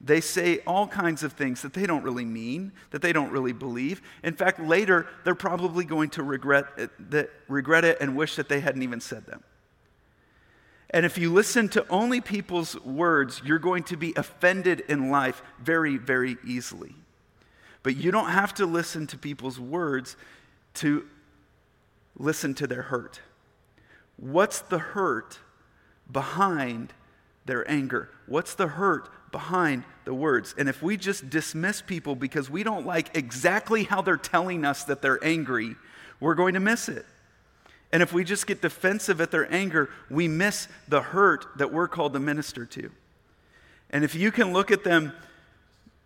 they 0.00 0.20
say 0.20 0.60
all 0.66 0.86
kinds 0.86 1.22
of 1.22 1.34
things 1.34 1.60
that 1.62 1.74
they 1.74 1.84
don't 1.84 2.02
really 2.02 2.24
mean, 2.24 2.72
that 2.90 3.02
they 3.02 3.12
don't 3.12 3.30
really 3.30 3.52
believe. 3.52 4.00
In 4.22 4.34
fact, 4.34 4.58
later, 4.58 5.06
they're 5.24 5.34
probably 5.34 5.84
going 5.84 6.08
to 6.10 6.22
regret 6.22 6.64
it, 6.78 6.90
that, 7.10 7.30
regret 7.48 7.84
it 7.84 7.98
and 8.00 8.16
wish 8.16 8.36
that 8.36 8.48
they 8.48 8.60
hadn't 8.60 8.82
even 8.82 9.00
said 9.00 9.26
them. 9.26 9.42
And 10.88 11.04
if 11.06 11.18
you 11.18 11.32
listen 11.32 11.68
to 11.70 11.86
only 11.88 12.20
people's 12.20 12.80
words, 12.80 13.42
you're 13.44 13.58
going 13.58 13.84
to 13.84 13.96
be 13.96 14.12
offended 14.16 14.80
in 14.88 15.10
life 15.10 15.42
very, 15.62 15.98
very 15.98 16.36
easily. 16.44 16.94
But 17.82 17.96
you 17.96 18.10
don't 18.10 18.30
have 18.30 18.54
to 18.54 18.66
listen 18.66 19.06
to 19.08 19.18
people's 19.18 19.60
words 19.60 20.16
to 20.74 21.06
listen 22.16 22.54
to 22.54 22.66
their 22.66 22.82
hurt. 22.82 23.20
What's 24.16 24.60
the 24.60 24.78
hurt 24.78 25.38
behind 26.10 26.92
their 27.46 27.68
anger? 27.70 28.10
What's 28.26 28.54
the 28.54 28.68
hurt 28.68 29.08
behind 29.32 29.84
the 30.04 30.14
words. 30.14 30.54
And 30.58 30.68
if 30.68 30.82
we 30.82 30.96
just 30.96 31.30
dismiss 31.30 31.82
people 31.82 32.14
because 32.14 32.50
we 32.50 32.62
don't 32.62 32.86
like 32.86 33.16
exactly 33.16 33.84
how 33.84 34.02
they're 34.02 34.16
telling 34.16 34.64
us 34.64 34.84
that 34.84 35.02
they're 35.02 35.22
angry, 35.24 35.76
we're 36.18 36.34
going 36.34 36.54
to 36.54 36.60
miss 36.60 36.88
it. 36.88 37.06
And 37.92 38.02
if 38.02 38.12
we 38.12 38.24
just 38.24 38.46
get 38.46 38.62
defensive 38.62 39.20
at 39.20 39.30
their 39.30 39.52
anger, 39.52 39.90
we 40.08 40.28
miss 40.28 40.68
the 40.88 41.02
hurt 41.02 41.46
that 41.58 41.72
we're 41.72 41.88
called 41.88 42.12
to 42.12 42.20
minister 42.20 42.64
to. 42.66 42.90
And 43.90 44.04
if 44.04 44.14
you 44.14 44.30
can 44.30 44.52
look 44.52 44.70
at 44.70 44.84
them 44.84 45.12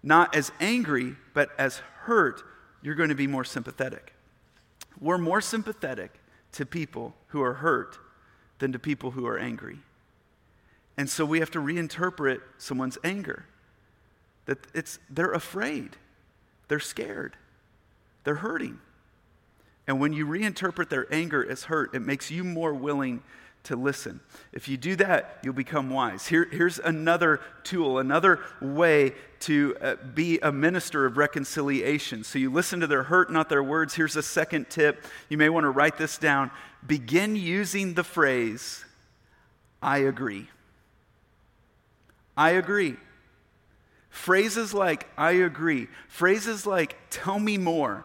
not 0.03 0.35
as 0.35 0.51
angry, 0.61 1.17
but 1.35 1.51
as 1.59 1.79
hurt, 2.03 2.43
you're 2.83 2.95
going 2.95 3.11
to 3.11 3.15
be 3.15 3.27
more 3.27 3.45
sympathetic. 3.45 4.13
We're 5.01 5.19
more 5.19 5.41
sympathetic 5.41 6.13
to 6.53 6.65
people 6.65 7.15
who 7.29 7.43
are 7.43 7.55
hurt 7.55 7.99
than 8.59 8.73
to 8.73 8.79
people 8.79 9.11
who 9.11 9.27
are 9.27 9.39
angry. 9.39 9.79
And 10.96 11.11
so 11.11 11.24
we 11.24 11.40
have 11.40 11.50
to 11.52 11.59
reinterpret 11.59 12.40
someone's 12.59 12.98
anger. 13.02 13.46
That 14.46 14.59
it's 14.74 14.98
they're 15.11 15.33
afraid. 15.33 15.96
They're 16.68 16.80
scared. 16.80 17.37
They're 18.24 18.37
hurting. 18.37 18.78
And 19.87 20.00
when 20.00 20.12
you 20.12 20.26
reinterpret 20.26 20.88
their 20.88 21.12
anger 21.12 21.46
as 21.48 21.64
hurt, 21.64 21.94
it 21.94 22.00
makes 22.00 22.30
you 22.30 22.42
more 22.42 22.72
willing 22.72 23.22
to 23.64 23.76
listen. 23.76 24.20
If 24.52 24.68
you 24.68 24.76
do 24.76 24.94
that, 24.96 25.38
you'll 25.42 25.54
become 25.54 25.90
wise. 25.90 26.26
Here, 26.26 26.46
here's 26.50 26.78
another 26.78 27.40
tool, 27.64 27.98
another 27.98 28.40
way 28.61 29.14
to 29.40 29.76
uh, 29.80 29.96
be 30.14 30.38
a 30.40 30.52
minister 30.52 31.07
of 31.07 31.16
reconciliation. 31.16 32.24
So 32.24 32.38
you 32.38 32.50
listen 32.50 32.80
to 32.80 32.87
their 32.87 33.04
hurt, 33.04 33.33
not 33.33 33.48
their 33.48 33.62
words. 33.62 33.94
Here's 33.94 34.16
a 34.16 34.22
second 34.22 34.68
tip. 34.70 35.04
You 35.28 35.38
may 35.38 35.48
want 35.48 35.64
to 35.64 35.70
write 35.70 35.96
this 35.96 36.18
down. 36.18 36.50
Begin 36.87 37.37
using 37.37 37.94
the 37.94 38.04
phrase, 38.04 38.85
I 39.83 39.98
agree. 39.98 40.48
I 42.37 42.51
agree. 42.51 42.97
Phrases 44.11 44.73
like, 44.73 45.09
I 45.18 45.33
agree, 45.33 45.88
phrases 46.09 46.66
like, 46.66 46.97
tell 47.11 47.38
me 47.38 47.59
more, 47.59 48.05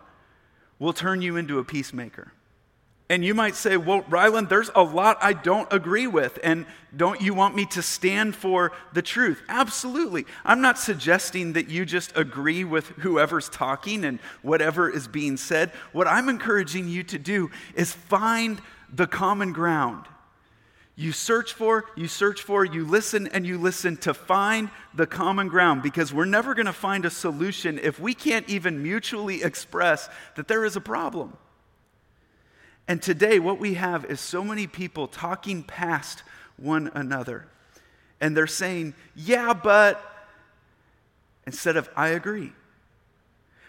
will 0.80 0.94
turn 0.94 1.22
you 1.22 1.38
into 1.38 1.60
a 1.60 1.63
peacemaker. 1.63 2.32
And 3.12 3.26
you 3.26 3.34
might 3.34 3.56
say, 3.56 3.76
well, 3.76 4.04
Ryland, 4.08 4.50
there's 4.50 4.70
a 4.76 4.84
lot 4.84 5.18
I 5.20 5.34
don't 5.34 5.72
agree 5.74 6.06
with, 6.06 6.38
and 6.44 6.68
don't 6.96 7.22
you 7.22 7.34
want 7.34 7.56
me 7.56 7.65
to 7.68 7.82
stand 7.82 8.36
for 8.36 8.72
the 8.94 9.02
truth? 9.02 9.42
Absolutely. 9.50 10.26
I'm 10.46 10.62
not 10.62 10.78
suggesting 10.78 11.54
that 11.54 11.70
you 11.70 11.86
just 11.86 12.15
agree 12.15 12.63
with 12.63 12.88
whoever's 13.00 13.50
talking 13.50 14.06
and 14.06 14.20
whatever 14.44 14.89
is 14.89 15.08
being 15.08 15.38
said. 15.38 15.72
What 15.92 16.08
I'm 16.08 16.30
encouraging 16.30 16.88
you 16.88 17.04
to 17.04 17.18
do 17.18 17.50
is 17.74 17.94
find 17.94 18.62
the 18.94 19.08
common 19.08 19.54
ground. 19.54 20.06
You 21.00 21.14
search 21.14 21.54
for, 21.54 21.86
you 21.96 22.10
search 22.10 22.42
for, 22.42 22.66
you 22.66 22.84
listen 22.84 23.28
and 23.28 23.48
you 23.48 23.58
listen 23.58 23.96
to 24.00 24.14
find 24.14 24.70
the 24.94 25.08
common 25.08 25.48
ground 25.48 25.82
because 25.82 26.14
we're 26.14 26.26
never 26.26 26.54
going 26.54 26.66
to 26.66 26.74
find 26.74 27.06
a 27.06 27.10
solution 27.10 27.80
if 27.82 28.02
we 28.02 28.14
can't 28.14 28.50
even 28.50 28.84
mutually 28.84 29.42
express 29.42 30.10
that 30.36 30.50
there 30.50 30.66
is 30.66 30.76
a 30.76 30.82
problem. 30.82 31.38
And 32.86 33.02
today, 33.02 33.40
what 33.40 33.60
we 33.60 33.76
have 33.76 34.04
is 34.12 34.20
so 34.20 34.44
many 34.44 34.68
people 34.68 35.08
talking 35.08 35.64
past 35.64 36.24
one 36.58 36.92
another. 36.94 37.48
And 38.20 38.36
they're 38.36 38.46
saying, 38.46 38.94
yeah, 39.16 39.54
but, 39.54 40.04
instead 41.48 41.78
of, 41.78 41.90
I 41.96 42.10
agree. 42.10 42.52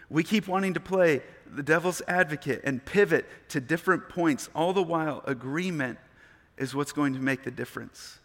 We 0.09 0.25
keep 0.25 0.49
wanting 0.49 0.73
to 0.73 0.81
play 0.81 1.21
the 1.49 1.63
devil's 1.63 2.01
advocate 2.09 2.59
and 2.65 2.83
pivot 2.83 3.25
to 3.51 3.61
different 3.61 4.09
points, 4.09 4.49
all 4.53 4.73
the 4.73 4.83
while 4.83 5.23
agreement 5.25 5.97
is 6.61 6.75
what's 6.75 6.91
going 6.91 7.13
to 7.15 7.19
make 7.19 7.43
the 7.43 7.51
difference. 7.51 8.19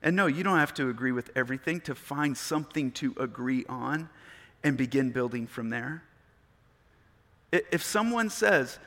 And 0.00 0.14
no, 0.14 0.26
you 0.26 0.44
don't 0.44 0.58
have 0.58 0.74
to 0.74 0.88
agree 0.88 1.12
with 1.12 1.30
everything 1.34 1.80
to 1.82 1.94
find 1.94 2.36
something 2.36 2.92
to 2.92 3.14
agree 3.18 3.64
on 3.68 4.08
and 4.62 4.76
begin 4.76 5.10
building 5.10 5.48
from 5.48 5.70
there. 5.70 6.04
If 7.50 7.82
someone 7.82 8.30
says, 8.30 8.78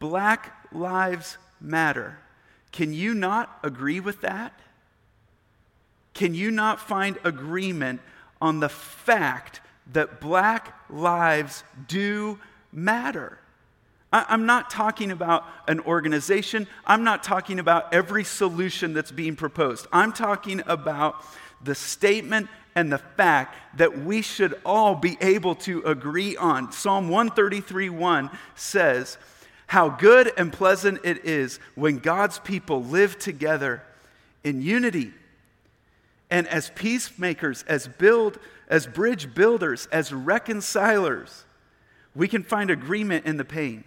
Black 0.00 0.72
Lives 0.72 1.38
Matter, 1.60 2.18
can 2.72 2.92
you 2.92 3.14
not 3.14 3.58
agree 3.62 4.00
with 4.00 4.20
that? 4.22 4.58
Can 6.12 6.34
you 6.34 6.50
not 6.50 6.80
find 6.80 7.18
agreement 7.22 8.00
on 8.40 8.58
the 8.58 8.68
fact 8.68 9.60
that 9.92 10.20
black 10.20 10.76
lives 10.90 11.62
do 11.86 12.38
matter? 12.72 13.38
I'm 14.14 14.46
not 14.46 14.70
talking 14.70 15.10
about 15.10 15.44
an 15.66 15.80
organization. 15.80 16.68
I'm 16.86 17.02
not 17.02 17.24
talking 17.24 17.58
about 17.58 17.92
every 17.92 18.22
solution 18.22 18.92
that's 18.92 19.10
being 19.10 19.34
proposed. 19.34 19.88
I'm 19.92 20.12
talking 20.12 20.62
about 20.66 21.24
the 21.64 21.74
statement 21.74 22.48
and 22.76 22.92
the 22.92 22.98
fact 22.98 23.56
that 23.76 24.04
we 24.04 24.22
should 24.22 24.54
all 24.64 24.94
be 24.94 25.18
able 25.20 25.56
to 25.56 25.82
agree 25.82 26.36
on. 26.36 26.70
Psalm 26.70 27.08
133 27.08 27.88
1 27.88 28.30
says, 28.54 29.18
How 29.66 29.88
good 29.88 30.32
and 30.36 30.52
pleasant 30.52 31.00
it 31.02 31.24
is 31.24 31.58
when 31.74 31.98
God's 31.98 32.38
people 32.38 32.84
live 32.84 33.18
together 33.18 33.82
in 34.44 34.62
unity. 34.62 35.12
And 36.30 36.46
as 36.46 36.70
peacemakers, 36.70 37.64
as 37.66 37.88
build, 37.88 38.38
as 38.68 38.86
bridge 38.86 39.34
builders, 39.34 39.86
as 39.90 40.12
reconcilers, 40.12 41.44
we 42.14 42.28
can 42.28 42.44
find 42.44 42.70
agreement 42.70 43.26
in 43.26 43.38
the 43.38 43.44
pain. 43.44 43.82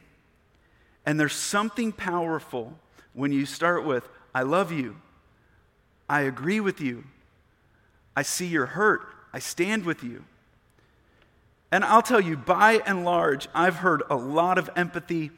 And 1.08 1.18
there's 1.18 1.34
something 1.34 1.94
powerful 1.94 2.78
when 3.14 3.32
you 3.32 3.46
start 3.46 3.86
with, 3.86 4.08
I 4.36 4.42
love 4.42 4.74
you. 4.74 4.98
I 6.10 6.24
agree 6.24 6.60
with 6.60 6.82
you. 6.82 7.06
I 8.14 8.24
see 8.24 8.48
your 8.48 8.66
hurt. 8.66 9.08
I 9.32 9.40
stand 9.40 9.86
with 9.86 10.04
you. 10.04 10.26
And 11.72 11.86
I'll 11.86 12.02
tell 12.02 12.20
you, 12.20 12.36
by 12.36 12.82
and 12.86 13.06
large, 13.06 13.48
I've 13.56 13.78
heard 13.78 14.04
a 14.10 14.18
lot 14.18 14.58
of 14.58 14.70
empathy 14.76 15.32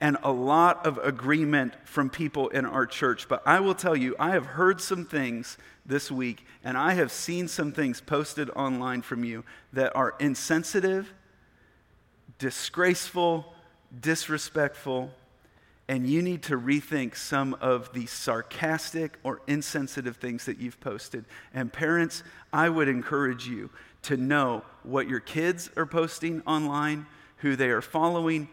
and 0.00 0.16
a 0.22 0.30
lot 0.30 0.86
of 0.86 0.96
agreement 0.98 1.74
from 1.84 2.08
people 2.08 2.46
in 2.48 2.64
our 2.64 2.86
church. 2.86 3.28
But 3.28 3.42
I 3.44 3.58
will 3.58 3.74
tell 3.74 3.96
you, 3.96 4.14
I 4.20 4.30
have 4.30 4.46
heard 4.46 4.80
some 4.80 5.04
things 5.04 5.58
this 5.84 6.08
week, 6.08 6.46
and 6.62 6.78
I 6.78 6.94
have 6.94 7.10
seen 7.10 7.48
some 7.48 7.72
things 7.72 8.00
posted 8.00 8.48
online 8.50 9.02
from 9.02 9.24
you 9.24 9.42
that 9.72 9.96
are 9.96 10.14
insensitive, 10.20 11.12
disgraceful, 12.38 13.55
disrespectful, 14.00 15.10
and 15.88 16.06
you 16.06 16.22
need 16.22 16.42
to 16.44 16.58
rethink 16.58 17.16
some 17.16 17.54
of 17.60 17.92
the 17.92 18.06
sarcastic 18.06 19.18
or 19.22 19.40
insensitive 19.46 20.16
things 20.16 20.44
that 20.46 20.58
you've 20.58 20.80
posted. 20.80 21.24
And 21.54 21.72
parents, 21.72 22.22
I 22.52 22.68
would 22.68 22.88
encourage 22.88 23.46
you 23.46 23.70
to 24.02 24.16
know 24.16 24.62
what 24.82 25.08
your 25.08 25.20
kids 25.20 25.70
are 25.76 25.86
posting 25.86 26.42
online, 26.46 27.06
who 27.38 27.56
they 27.56 27.68
are 27.68 27.82
following, 27.82 28.48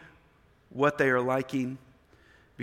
what 0.69 0.97
they 0.97 1.09
are 1.09 1.21
liking. 1.21 1.77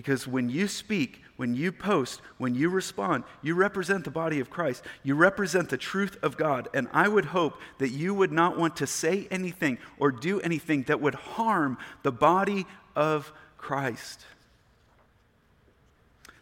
Because 0.01 0.27
when 0.27 0.49
you 0.49 0.67
speak, 0.67 1.21
when 1.37 1.55
you 1.55 1.73
post, 1.73 2.23
when 2.39 2.55
you 2.55 2.71
respond, 2.71 3.23
you 3.43 3.55
represent 3.55 4.03
the 4.03 4.11
body 4.11 4.41
of 4.41 4.49
Christ. 4.49 4.83
You 5.03 5.15
represent 5.15 5.69
the 5.69 5.77
truth 5.77 6.17
of 6.23 6.39
God. 6.39 6.69
And 6.73 6.89
I 6.95 7.07
would 7.07 7.27
hope 7.27 7.61
that 7.77 7.91
you 7.91 8.15
would 8.15 8.33
not 8.33 8.57
want 8.57 8.77
to 8.77 8.87
say 8.87 9.29
anything 9.31 9.77
or 9.99 10.11
do 10.11 10.41
anything 10.41 10.85
that 10.85 11.03
would 11.03 11.15
harm 11.15 11.77
the 12.03 12.13
body 12.13 12.65
of 12.97 13.31
Christ. 13.59 14.25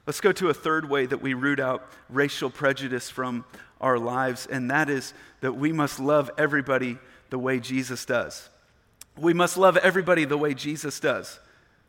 Let's 0.06 0.20
go 0.20 0.30
to 0.30 0.50
a 0.50 0.54
third 0.54 0.88
way 0.88 1.06
that 1.06 1.20
we 1.20 1.34
root 1.34 1.58
out 1.58 1.84
racial 2.08 2.50
prejudice 2.50 3.10
from 3.10 3.44
our 3.80 3.98
lives, 3.98 4.46
and 4.46 4.70
that 4.70 4.88
is 4.88 5.14
that 5.40 5.54
we 5.54 5.72
must 5.72 5.98
love 5.98 6.30
everybody 6.38 6.96
the 7.30 7.40
way 7.40 7.58
Jesus 7.58 8.04
does. 8.04 8.50
We 9.16 9.34
must 9.34 9.56
love 9.56 9.76
everybody 9.78 10.26
the 10.26 10.38
way 10.38 10.54
Jesus 10.54 11.00
does. 11.00 11.40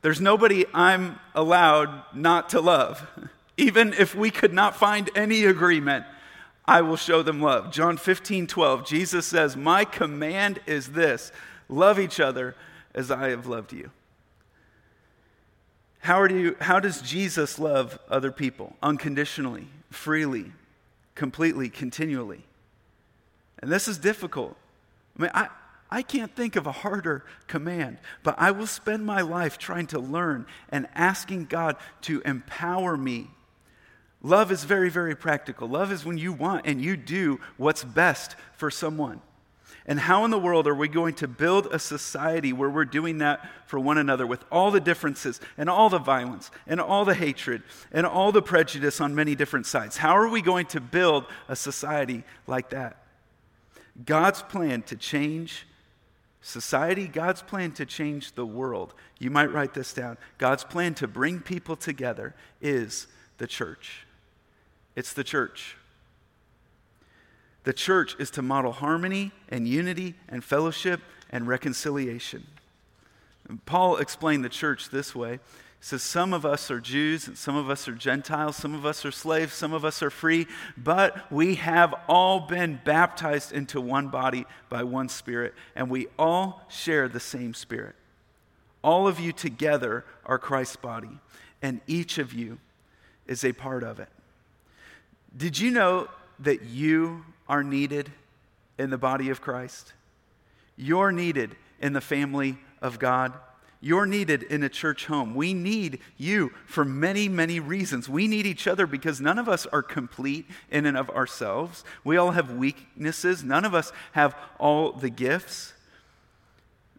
There's 0.01 0.21
nobody 0.21 0.65
I'm 0.73 1.19
allowed 1.35 2.03
not 2.13 2.49
to 2.49 2.61
love. 2.61 3.05
Even 3.57 3.93
if 3.93 4.15
we 4.15 4.31
could 4.31 4.53
not 4.53 4.75
find 4.75 5.09
any 5.15 5.43
agreement, 5.43 6.05
I 6.65 6.81
will 6.81 6.95
show 6.95 7.21
them 7.21 7.41
love. 7.41 7.71
John 7.71 7.97
15, 7.97 8.47
12, 8.47 8.85
Jesus 8.85 9.25
says, 9.25 9.57
My 9.57 9.83
command 9.83 10.59
is 10.65 10.89
this 10.89 11.31
love 11.67 11.99
each 11.99 12.19
other 12.19 12.55
as 12.95 13.11
I 13.11 13.29
have 13.29 13.47
loved 13.47 13.73
you. 13.73 13.91
How, 15.99 16.25
do 16.27 16.37
you, 16.37 16.55
how 16.61 16.79
does 16.79 17.01
Jesus 17.01 17.59
love 17.59 17.99
other 18.09 18.31
people? 18.31 18.75
Unconditionally, 18.81 19.67
freely, 19.89 20.53
completely, 21.15 21.69
continually. 21.69 22.45
And 23.61 23.69
this 23.69 23.87
is 23.87 23.97
difficult. 23.97 24.55
I 25.17 25.21
mean, 25.21 25.31
I, 25.33 25.49
I 25.91 26.01
can't 26.03 26.35
think 26.35 26.55
of 26.55 26.67
a 26.67 26.71
harder 26.71 27.25
command, 27.47 27.97
but 28.23 28.35
I 28.37 28.51
will 28.51 28.67
spend 28.67 29.05
my 29.05 29.21
life 29.21 29.57
trying 29.57 29.87
to 29.87 29.99
learn 29.99 30.45
and 30.69 30.87
asking 30.93 31.45
God 31.45 31.77
to 32.01 32.21
empower 32.21 32.95
me. 32.95 33.27
Love 34.21 34.51
is 34.51 34.65
very, 34.65 34.89
very 34.89 35.15
practical. 35.15 35.67
Love 35.67 35.91
is 35.91 36.05
when 36.05 36.17
you 36.17 36.33
want 36.33 36.67
and 36.67 36.81
you 36.81 36.95
do 36.95 37.39
what's 37.57 37.83
best 37.83 38.35
for 38.55 38.69
someone. 38.69 39.21
And 39.85 39.99
how 39.99 40.23
in 40.25 40.29
the 40.29 40.37
world 40.37 40.67
are 40.67 40.75
we 40.75 40.87
going 40.87 41.15
to 41.15 41.27
build 41.27 41.67
a 41.67 41.79
society 41.79 42.53
where 42.53 42.69
we're 42.69 42.85
doing 42.85 43.19
that 43.19 43.49
for 43.65 43.79
one 43.79 43.97
another 43.97 44.27
with 44.27 44.43
all 44.51 44.69
the 44.69 44.79
differences 44.79 45.41
and 45.57 45.67
all 45.67 45.89
the 45.89 45.97
violence 45.97 46.51
and 46.67 46.79
all 46.79 47.05
the 47.05 47.15
hatred 47.15 47.63
and 47.91 48.05
all 48.05 48.31
the 48.31 48.41
prejudice 48.41 49.01
on 49.01 49.15
many 49.15 49.33
different 49.33 49.65
sides? 49.65 49.97
How 49.97 50.15
are 50.15 50.27
we 50.27 50.43
going 50.43 50.67
to 50.67 50.79
build 50.79 51.25
a 51.47 51.55
society 51.55 52.23
like 52.45 52.69
that? 52.69 53.03
God's 54.05 54.43
plan 54.43 54.83
to 54.83 54.95
change 54.95 55.65
society, 56.41 57.07
God's 57.07 57.41
plan 57.41 57.71
to 57.73 57.85
change 57.85 58.33
the 58.33 58.45
world. 58.45 58.93
You 59.19 59.29
might 59.29 59.51
write 59.51 59.73
this 59.73 59.93
down. 59.93 60.17
God's 60.37 60.63
plan 60.63 60.93
to 60.95 61.07
bring 61.07 61.39
people 61.39 61.75
together 61.75 62.33
is 62.61 63.07
the 63.37 63.47
church. 63.47 64.05
It's 64.95 65.13
the 65.13 65.23
church. 65.23 65.75
The 67.63 67.73
church 67.73 68.15
is 68.19 68.31
to 68.31 68.41
model 68.41 68.71
harmony 68.71 69.31
and 69.49 69.67
unity 69.67 70.15
and 70.27 70.43
fellowship 70.43 71.01
and 71.29 71.47
reconciliation. 71.47 72.47
And 73.47 73.63
Paul 73.65 73.97
explained 73.97 74.45
the 74.45 74.49
church 74.49 74.89
this 74.89 75.13
way. 75.13 75.39
Says, 75.81 76.03
Some 76.03 76.33
of 76.33 76.45
us 76.45 76.69
are 76.69 76.79
Jews, 76.79 77.27
and 77.27 77.37
some 77.37 77.55
of 77.55 77.69
us 77.69 77.87
are 77.87 77.93
Gentiles, 77.93 78.55
some 78.55 78.75
of 78.75 78.85
us 78.85 79.05
are 79.05 79.11
slaves, 79.11 79.53
some 79.53 79.73
of 79.73 79.85
us 79.85 80.03
are 80.03 80.09
free, 80.09 80.47
but 80.77 81.31
we 81.31 81.55
have 81.55 81.93
all 82.07 82.41
been 82.41 82.79
baptized 82.83 83.51
into 83.51 83.79
one 83.79 84.09
body 84.09 84.45
by 84.67 84.83
one 84.83 85.09
Spirit, 85.09 85.53
and 85.75 85.89
we 85.89 86.07
all 86.17 86.65
share 86.69 87.07
the 87.07 87.19
same 87.19 87.53
Spirit. 87.53 87.95
All 88.83 89.07
of 89.07 89.19
you 89.19 89.31
together 89.31 90.05
are 90.25 90.37
Christ's 90.37 90.75
body, 90.75 91.19
and 91.61 91.81
each 91.87 92.17
of 92.17 92.33
you 92.33 92.59
is 93.27 93.43
a 93.43 93.53
part 93.53 93.83
of 93.83 93.99
it. 93.99 94.09
Did 95.35 95.59
you 95.59 95.71
know 95.71 96.09
that 96.39 96.63
you 96.63 97.25
are 97.47 97.63
needed 97.63 98.11
in 98.77 98.89
the 98.89 98.97
body 98.97 99.29
of 99.29 99.41
Christ. 99.41 99.93
You're 100.77 101.11
needed 101.11 101.55
in 101.81 101.93
the 101.93 102.01
family 102.01 102.57
of 102.81 102.99
God. 102.99 103.33
You're 103.81 104.05
needed 104.05 104.43
in 104.43 104.61
a 104.63 104.69
church 104.69 105.05
home. 105.05 105.35
We 105.35 105.53
need 105.53 105.99
you 106.17 106.51
for 106.65 106.83
many, 106.83 107.29
many 107.29 107.61
reasons. 107.61 108.09
We 108.09 108.27
need 108.27 108.45
each 108.45 108.67
other 108.67 108.85
because 108.85 109.21
none 109.21 109.39
of 109.39 109.47
us 109.47 109.65
are 109.67 109.81
complete 109.81 110.45
in 110.69 110.85
and 110.85 110.97
of 110.97 111.09
ourselves. 111.09 111.85
We 112.03 112.17
all 112.17 112.31
have 112.31 112.51
weaknesses. 112.51 113.41
None 113.41 113.63
of 113.63 113.73
us 113.73 113.93
have 114.11 114.35
all 114.59 114.91
the 114.91 115.09
gifts. 115.09 115.73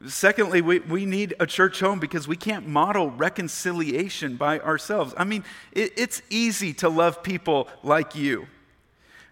Secondly, 0.07 0.63
we, 0.63 0.79
we 0.79 1.05
need 1.05 1.35
a 1.39 1.47
church 1.47 1.81
home 1.81 2.01
because 2.01 2.27
we 2.27 2.37
can't 2.37 2.67
model 2.67 3.11
reconciliation 3.11 4.37
by 4.37 4.59
ourselves. 4.61 5.13
I 5.19 5.25
mean, 5.25 5.45
it, 5.73 5.93
it's 5.99 6.23
easy 6.31 6.73
to 6.75 6.89
love 6.89 7.23
people 7.23 7.69
like 7.83 8.15
you. 8.15 8.47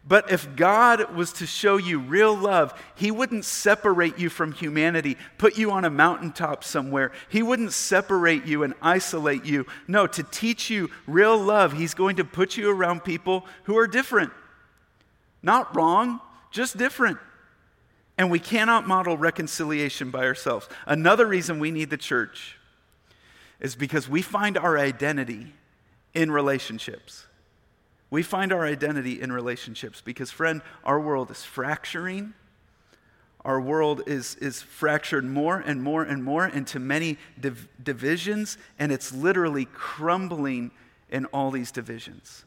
But 0.09 0.33
if 0.33 0.57
God 0.57 1.14
was 1.14 1.35
to 1.35 1.47
show 1.47 1.77
you 1.77 1.99
real 1.99 2.35
love, 2.35 2.73
He 2.94 3.11
wouldn't 3.11 3.44
separate 3.44 4.18
you 4.18 4.31
from 4.31 4.53
humanity, 4.53 5.18
put 5.37 5.59
you 5.59 5.71
on 5.71 5.85
a 5.85 5.90
mountaintop 5.90 6.64
somewhere. 6.64 7.12
He 7.29 7.42
wouldn't 7.42 7.75
separate 7.75 8.47
you 8.47 8.62
and 8.62 8.73
isolate 8.81 9.44
you. 9.44 9.66
No, 9.87 10.07
to 10.07 10.23
teach 10.23 10.71
you 10.71 10.90
real 11.07 11.37
love, 11.37 11.75
He's 11.75 11.92
going 11.92 12.16
to 12.16 12.25
put 12.25 12.57
you 12.57 12.71
around 12.71 13.05
people 13.05 13.44
who 13.64 13.77
are 13.77 13.87
different. 13.87 14.33
Not 15.42 15.77
wrong, 15.77 16.21
just 16.51 16.79
different. 16.79 17.18
And 18.16 18.31
we 18.31 18.38
cannot 18.38 18.88
model 18.88 19.18
reconciliation 19.18 20.11
by 20.11 20.25
ourselves. 20.25 20.68
Another 20.87 21.27
reason 21.27 21.61
we 21.61 21.71
need 21.71 21.90
the 21.90 21.99
church 21.99 22.57
is 23.61 23.77
because 23.77 24.09
we 24.09 24.23
find 24.23 24.57
our 24.57 24.79
identity 24.79 25.53
in 26.14 26.31
relationships. 26.31 27.28
We 28.11 28.23
find 28.23 28.53
our 28.53 28.64
identity 28.64 29.21
in 29.21 29.33
relationships 29.33 30.01
because, 30.01 30.31
friend, 30.31 30.62
our 30.85 30.99
world 30.99 31.31
is 31.31 31.44
fracturing. 31.44 32.35
Our 33.44 33.61
world 33.61 34.03
is, 34.07 34.35
is 34.37 34.62
fractured 34.62 35.25
more 35.25 35.59
and 35.59 35.83
more 35.83 36.03
and 36.03 36.25
more 36.25 36.47
into 36.47 36.79
many 36.79 37.18
div- 37.38 37.68
divisions, 37.83 38.59
and 38.79 38.90
it's 38.90 39.12
literally 39.12 39.66
crumbling 39.66 40.71
in 41.11 41.27
all 41.27 41.51
these 41.51 41.71
divisions. 41.71 42.44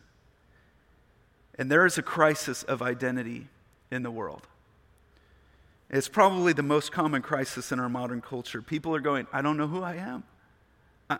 And 1.58 1.70
there 1.70 1.86
is 1.86 1.98
a 1.98 2.04
crisis 2.04 2.64
of 2.64 2.82
identity 2.82 3.48
in 3.92 4.04
the 4.04 4.12
world. 4.12 4.48
It's 5.90 6.08
probably 6.08 6.54
the 6.54 6.64
most 6.64 6.92
common 6.92 7.22
crisis 7.22 7.72
in 7.72 7.80
our 7.80 7.90
modern 7.90 8.22
culture. 8.22 8.62
People 8.62 8.96
are 8.96 9.02
going, 9.02 9.28
I 9.34 9.42
don't 9.42 9.58
know 9.58 9.68
who 9.68 9.84
I 9.84 9.96
am. 9.96 10.24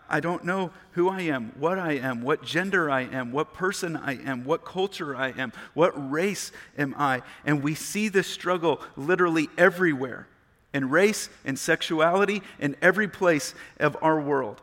I 0.08 0.20
don't 0.20 0.44
know 0.44 0.70
who 0.92 1.08
I 1.08 1.22
am, 1.22 1.52
what 1.58 1.78
I 1.78 1.92
am, 1.92 2.22
what 2.22 2.44
gender 2.44 2.90
I 2.90 3.02
am, 3.02 3.32
what 3.32 3.52
person 3.52 3.96
I 3.96 4.14
am, 4.24 4.44
what 4.44 4.64
culture 4.64 5.16
I 5.16 5.30
am, 5.30 5.52
what 5.74 6.10
race 6.10 6.52
am 6.78 6.94
I. 6.96 7.22
And 7.44 7.62
we 7.62 7.74
see 7.74 8.08
this 8.08 8.26
struggle 8.26 8.80
literally 8.96 9.48
everywhere 9.58 10.28
in 10.72 10.88
race, 10.88 11.28
in 11.44 11.56
sexuality, 11.56 12.42
in 12.58 12.76
every 12.80 13.08
place 13.08 13.54
of 13.80 13.96
our 14.02 14.20
world. 14.20 14.60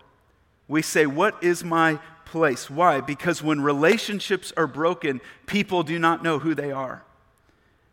We 0.67 0.81
say, 0.81 1.05
What 1.05 1.43
is 1.43 1.63
my 1.63 1.99
place? 2.25 2.69
Why? 2.69 3.01
Because 3.01 3.43
when 3.43 3.61
relationships 3.61 4.53
are 4.55 4.67
broken, 4.67 5.21
people 5.45 5.83
do 5.83 5.99
not 5.99 6.23
know 6.23 6.39
who 6.39 6.55
they 6.55 6.71
are. 6.71 7.03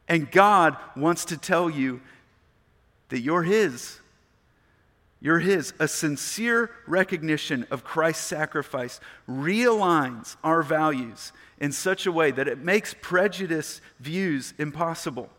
And 0.09 0.31
God 0.31 0.77
wants 0.95 1.25
to 1.27 1.37
tell 1.37 1.69
you 1.69 2.01
that 3.09 3.21
you're 3.21 3.43
His 3.43 4.01
you're 5.21 5.39
His. 5.39 5.73
A 5.79 5.89
sincere 5.89 6.71
recognition 6.87 7.67
of 7.71 7.85
Christ's 7.85 8.27
sacrifice 8.27 9.01
realigns 9.29 10.37
our 10.45 10.63
values 10.63 11.33
in 11.59 11.73
such 11.73 12.07
a 12.07 12.13
way 12.13 12.31
that 12.31 12.49
it 12.49 12.59
makes 12.59 12.95
prejudice 13.01 13.81
views 13.99 14.53
impossible. 14.59 15.31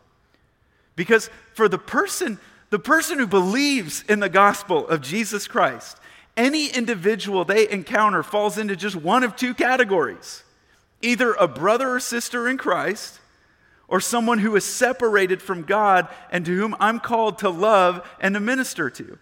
Because 0.96 1.30
for 1.54 1.68
the 1.68 1.78
person, 1.78 2.38
the 2.70 2.78
person 2.78 3.18
who 3.18 3.26
believes 3.26 4.02
in 4.08 4.20
the 4.20 4.28
gospel 4.28 4.86
of 4.88 5.00
Jesus 5.00 5.46
Christ, 5.46 5.98
any 6.36 6.68
individual 6.68 7.44
they 7.44 7.68
encounter 7.68 8.22
falls 8.22 8.58
into 8.58 8.76
just 8.76 8.96
one 8.96 9.22
of 9.22 9.36
two 9.36 9.54
categories 9.54 10.44
either 11.00 11.32
a 11.34 11.46
brother 11.46 11.90
or 11.90 12.00
sister 12.00 12.48
in 12.48 12.58
Christ, 12.58 13.20
or 13.86 14.00
someone 14.00 14.38
who 14.38 14.56
is 14.56 14.64
separated 14.64 15.40
from 15.40 15.62
God 15.62 16.08
and 16.32 16.44
to 16.44 16.56
whom 16.56 16.74
I'm 16.80 16.98
called 16.98 17.38
to 17.38 17.48
love 17.48 18.04
and 18.20 18.34
to 18.34 18.40
minister 18.40 18.90
to. 18.90 19.16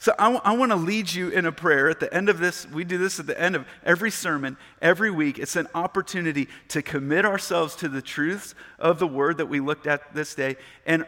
So 0.00 0.14
I, 0.18 0.24
w- 0.24 0.40
I 0.44 0.56
want 0.56 0.70
to 0.70 0.76
lead 0.76 1.12
you 1.12 1.28
in 1.28 1.44
a 1.44 1.52
prayer 1.52 1.90
at 1.90 1.98
the 1.98 2.12
end 2.14 2.28
of 2.28 2.38
this. 2.38 2.66
We 2.68 2.84
do 2.84 2.98
this 2.98 3.18
at 3.18 3.26
the 3.26 3.40
end 3.40 3.56
of 3.56 3.66
every 3.84 4.10
sermon, 4.10 4.56
every 4.80 5.10
week. 5.10 5.38
It's 5.38 5.56
an 5.56 5.66
opportunity 5.74 6.48
to 6.68 6.82
commit 6.82 7.24
ourselves 7.24 7.74
to 7.76 7.88
the 7.88 8.02
truths 8.02 8.54
of 8.78 9.00
the 9.00 9.08
word 9.08 9.38
that 9.38 9.46
we 9.46 9.58
looked 9.58 9.86
at 9.88 10.14
this 10.14 10.34
day 10.34 10.56
and 10.86 11.04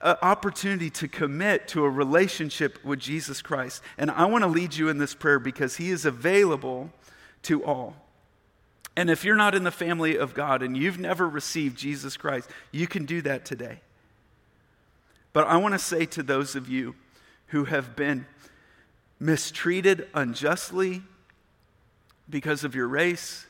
an 0.00 0.16
opportunity 0.22 0.90
to 0.90 1.06
commit 1.06 1.68
to 1.68 1.84
a 1.84 1.90
relationship 1.90 2.84
with 2.84 2.98
Jesus 2.98 3.40
Christ. 3.40 3.80
And 3.96 4.10
I 4.10 4.24
want 4.24 4.42
to 4.42 4.48
lead 4.48 4.74
you 4.74 4.88
in 4.88 4.98
this 4.98 5.14
prayer 5.14 5.38
because 5.38 5.76
he 5.76 5.90
is 5.90 6.04
available 6.04 6.90
to 7.42 7.64
all. 7.64 7.94
And 8.96 9.08
if 9.08 9.24
you're 9.24 9.36
not 9.36 9.54
in 9.54 9.62
the 9.62 9.70
family 9.70 10.16
of 10.16 10.34
God 10.34 10.62
and 10.62 10.76
you've 10.76 10.98
never 10.98 11.28
received 11.28 11.78
Jesus 11.78 12.16
Christ, 12.16 12.50
you 12.72 12.88
can 12.88 13.06
do 13.06 13.22
that 13.22 13.44
today. 13.44 13.80
But 15.32 15.46
I 15.46 15.56
want 15.56 15.74
to 15.74 15.78
say 15.78 16.04
to 16.06 16.22
those 16.24 16.56
of 16.56 16.68
you 16.68 16.96
who 17.52 17.64
have 17.64 17.96
been 17.96 18.26
mistreated 19.20 20.08
unjustly 20.14 21.02
because 22.28 22.64
of 22.64 22.74
your 22.74 22.88
race, 22.88 23.46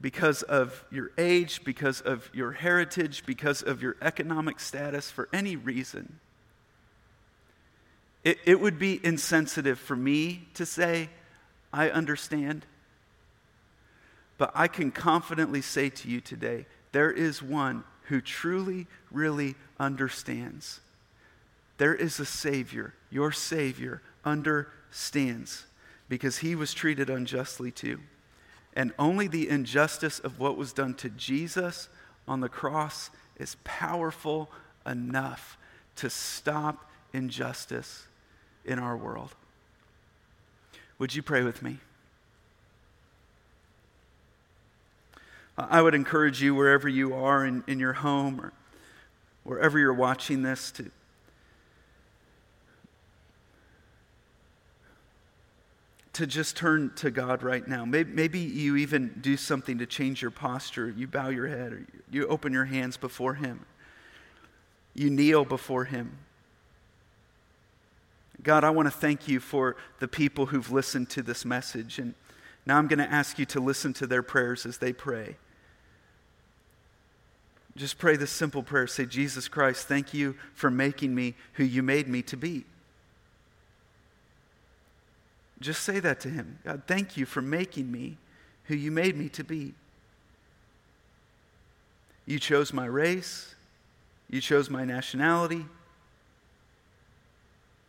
because 0.00 0.42
of 0.42 0.84
your 0.90 1.10
age, 1.18 1.62
because 1.64 2.00
of 2.00 2.30
your 2.32 2.52
heritage, 2.52 3.24
because 3.26 3.62
of 3.62 3.82
your 3.82 3.96
economic 4.02 4.58
status, 4.58 5.10
for 5.10 5.28
any 5.32 5.54
reason. 5.56 6.18
It, 8.24 8.38
it 8.44 8.60
would 8.60 8.78
be 8.78 9.00
insensitive 9.04 9.78
for 9.78 9.96
me 9.96 10.48
to 10.54 10.64
say, 10.64 11.10
I 11.72 11.90
understand. 11.90 12.66
but 14.38 14.50
I 14.54 14.66
can 14.68 14.90
confidently 14.90 15.62
say 15.62 15.88
to 15.90 16.08
you 16.08 16.20
today 16.20 16.66
there 16.90 17.12
is 17.12 17.42
one 17.42 17.84
who 18.08 18.20
truly, 18.20 18.88
really 19.10 19.54
understands. 19.78 20.80
There 21.82 21.96
is 21.96 22.20
a 22.20 22.24
Savior. 22.24 22.94
Your 23.10 23.32
Savior 23.32 24.02
understands 24.24 25.64
because 26.08 26.38
he 26.38 26.54
was 26.54 26.72
treated 26.72 27.10
unjustly 27.10 27.72
too. 27.72 27.98
And 28.72 28.92
only 29.00 29.26
the 29.26 29.48
injustice 29.48 30.20
of 30.20 30.38
what 30.38 30.56
was 30.56 30.72
done 30.72 30.94
to 30.94 31.08
Jesus 31.08 31.88
on 32.28 32.38
the 32.38 32.48
cross 32.48 33.10
is 33.36 33.56
powerful 33.64 34.48
enough 34.86 35.58
to 35.96 36.08
stop 36.08 36.88
injustice 37.12 38.06
in 38.64 38.78
our 38.78 38.96
world. 38.96 39.34
Would 41.00 41.16
you 41.16 41.22
pray 41.22 41.42
with 41.42 41.62
me? 41.62 41.78
I 45.58 45.82
would 45.82 45.96
encourage 45.96 46.40
you, 46.40 46.54
wherever 46.54 46.88
you 46.88 47.12
are 47.12 47.44
in, 47.44 47.64
in 47.66 47.80
your 47.80 47.94
home 47.94 48.40
or 48.40 48.52
wherever 49.42 49.80
you're 49.80 49.92
watching 49.92 50.42
this, 50.42 50.70
to 50.70 50.88
to 56.14 56.26
just 56.26 56.56
turn 56.56 56.92
to 56.96 57.10
God 57.10 57.42
right 57.42 57.66
now. 57.66 57.84
Maybe, 57.84 58.12
maybe, 58.12 58.38
you 58.38 58.76
even 58.76 59.18
do 59.20 59.36
something 59.36 59.78
to 59.78 59.86
change 59.86 60.20
your 60.20 60.30
posture. 60.30 60.92
You 60.94 61.06
bow 61.06 61.28
your 61.28 61.48
head, 61.48 61.72
or 61.72 61.86
you 62.10 62.26
open 62.26 62.52
your 62.52 62.66
hands 62.66 62.96
before 62.96 63.34
Him. 63.34 63.64
You 64.94 65.08
kneel 65.08 65.44
before 65.44 65.84
Him. 65.84 66.18
God, 68.42 68.64
I 68.64 68.70
want 68.70 68.86
to 68.86 68.90
thank 68.90 69.28
you 69.28 69.40
for 69.40 69.76
the 70.00 70.08
people 70.08 70.46
who've 70.46 70.70
listened 70.70 71.08
to 71.10 71.22
this 71.22 71.44
message. 71.44 71.98
And 71.98 72.14
now 72.66 72.76
I'm 72.76 72.88
going 72.88 72.98
to 72.98 73.10
ask 73.10 73.38
you 73.38 73.46
to 73.46 73.60
listen 73.60 73.92
to 73.94 74.06
their 74.06 74.22
prayers 74.22 74.66
as 74.66 74.78
they 74.78 74.92
pray. 74.92 75.36
Just 77.74 77.98
pray 77.98 78.16
this 78.16 78.30
simple 78.30 78.62
prayer. 78.62 78.86
Say, 78.86 79.06
Jesus 79.06 79.48
Christ, 79.48 79.88
thank 79.88 80.12
you 80.12 80.36
for 80.54 80.70
making 80.70 81.14
me 81.14 81.34
who 81.54 81.64
you 81.64 81.82
made 81.82 82.06
me 82.06 82.20
to 82.22 82.36
be. 82.36 82.64
Just 85.62 85.82
say 85.82 86.00
that 86.00 86.20
to 86.20 86.28
him. 86.28 86.58
God, 86.64 86.82
thank 86.86 87.16
you 87.16 87.24
for 87.24 87.40
making 87.40 87.90
me 87.90 88.18
who 88.64 88.74
you 88.74 88.90
made 88.90 89.16
me 89.16 89.28
to 89.30 89.44
be. 89.44 89.74
You 92.26 92.38
chose 92.38 92.72
my 92.72 92.86
race. 92.86 93.54
You 94.30 94.40
chose 94.40 94.70
my 94.70 94.84
nationality. 94.84 95.66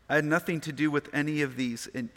I 0.10 0.16
had 0.16 0.26
nothing 0.26 0.60
to 0.62 0.72
do 0.72 0.92
with 0.92 1.10
any 1.14 1.42
of 1.42 1.56
these, 1.56 1.88
and 1.96 2.10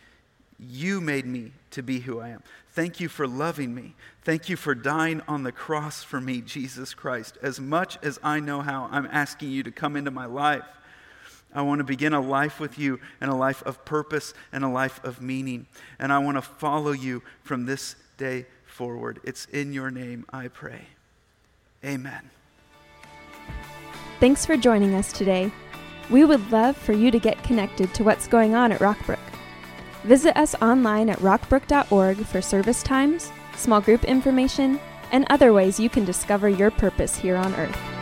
you 0.59 1.00
made 1.00 1.26
me 1.26 1.52
to 1.70 1.82
be 1.82 2.00
who 2.00 2.20
I 2.20 2.30
am. 2.30 2.42
Thank 2.72 3.00
you 3.00 3.09
for 3.09 3.26
loving 3.26 3.74
me. 3.74 3.94
Thank 4.22 4.48
you 4.48 4.57
for 4.57 4.74
dying 4.74 5.22
on 5.28 5.44
the 5.44 5.52
cross 5.52 6.02
for 6.02 6.20
me, 6.20 6.40
Jesus 6.40 6.92
Christ. 6.92 7.38
As 7.40 7.61
much 7.61 7.96
as 8.02 8.18
I 8.22 8.40
know 8.40 8.61
how, 8.61 8.88
I'm 8.90 9.09
asking 9.11 9.50
you 9.50 9.62
to 9.62 9.70
come 9.70 9.96
into 9.96 10.11
my 10.11 10.26
life. 10.26 10.64
I 11.55 11.62
want 11.62 11.78
to 11.78 11.84
begin 11.84 12.12
a 12.12 12.20
life 12.20 12.61
with 12.61 12.78
you 12.78 13.01
and 13.20 13.30
a 13.30 13.34
life 13.34 13.62
of 13.62 13.84
purpose 13.84 14.34
and 14.53 14.62
a 14.62 14.68
life 14.68 15.03
of 15.05 15.22
meaning. 15.22 15.66
And 15.99 16.12
I 16.12 16.18
want 16.18 16.36
to 16.36 16.42
follow 16.42 16.92
you 16.92 17.22
from 17.42 17.66
this 17.66 17.97
day 18.18 18.47
forward. 18.66 19.20
It's 19.24 19.47
in 19.47 19.72
your 19.72 19.90
name 19.90 20.26
I 20.30 20.49
pray. 20.49 20.88
Amen. 21.84 22.30
Thanks 24.20 24.44
for 24.44 24.57
joining 24.57 24.94
us 24.94 25.12
today. 25.12 25.51
We 26.11 26.24
would 26.24 26.51
love 26.51 26.76
for 26.76 26.92
you 26.92 27.11
to 27.11 27.18
get 27.18 27.42
connected 27.42 27.92
to 27.94 28.05
what's 28.05 28.26
going 28.26 28.55
on 28.55 28.72
at 28.72 28.80
Rockbrook. 28.80 29.18
Visit 30.05 30.36
us 30.36 30.55
online 30.62 31.11
at 31.11 31.18
rockbrook.org 31.18 32.18
for 32.18 32.40
service 32.40 32.82
times, 32.82 33.32
small 33.57 33.80
group 33.80 34.05
information, 34.05 34.78
and 35.11 35.26
other 35.30 35.53
ways 35.53 35.80
you 35.80 35.88
can 35.88 36.05
discover 36.05 36.49
your 36.49 36.70
purpose 36.70 37.16
here 37.16 37.36
on 37.36 37.55
earth. 37.57 37.95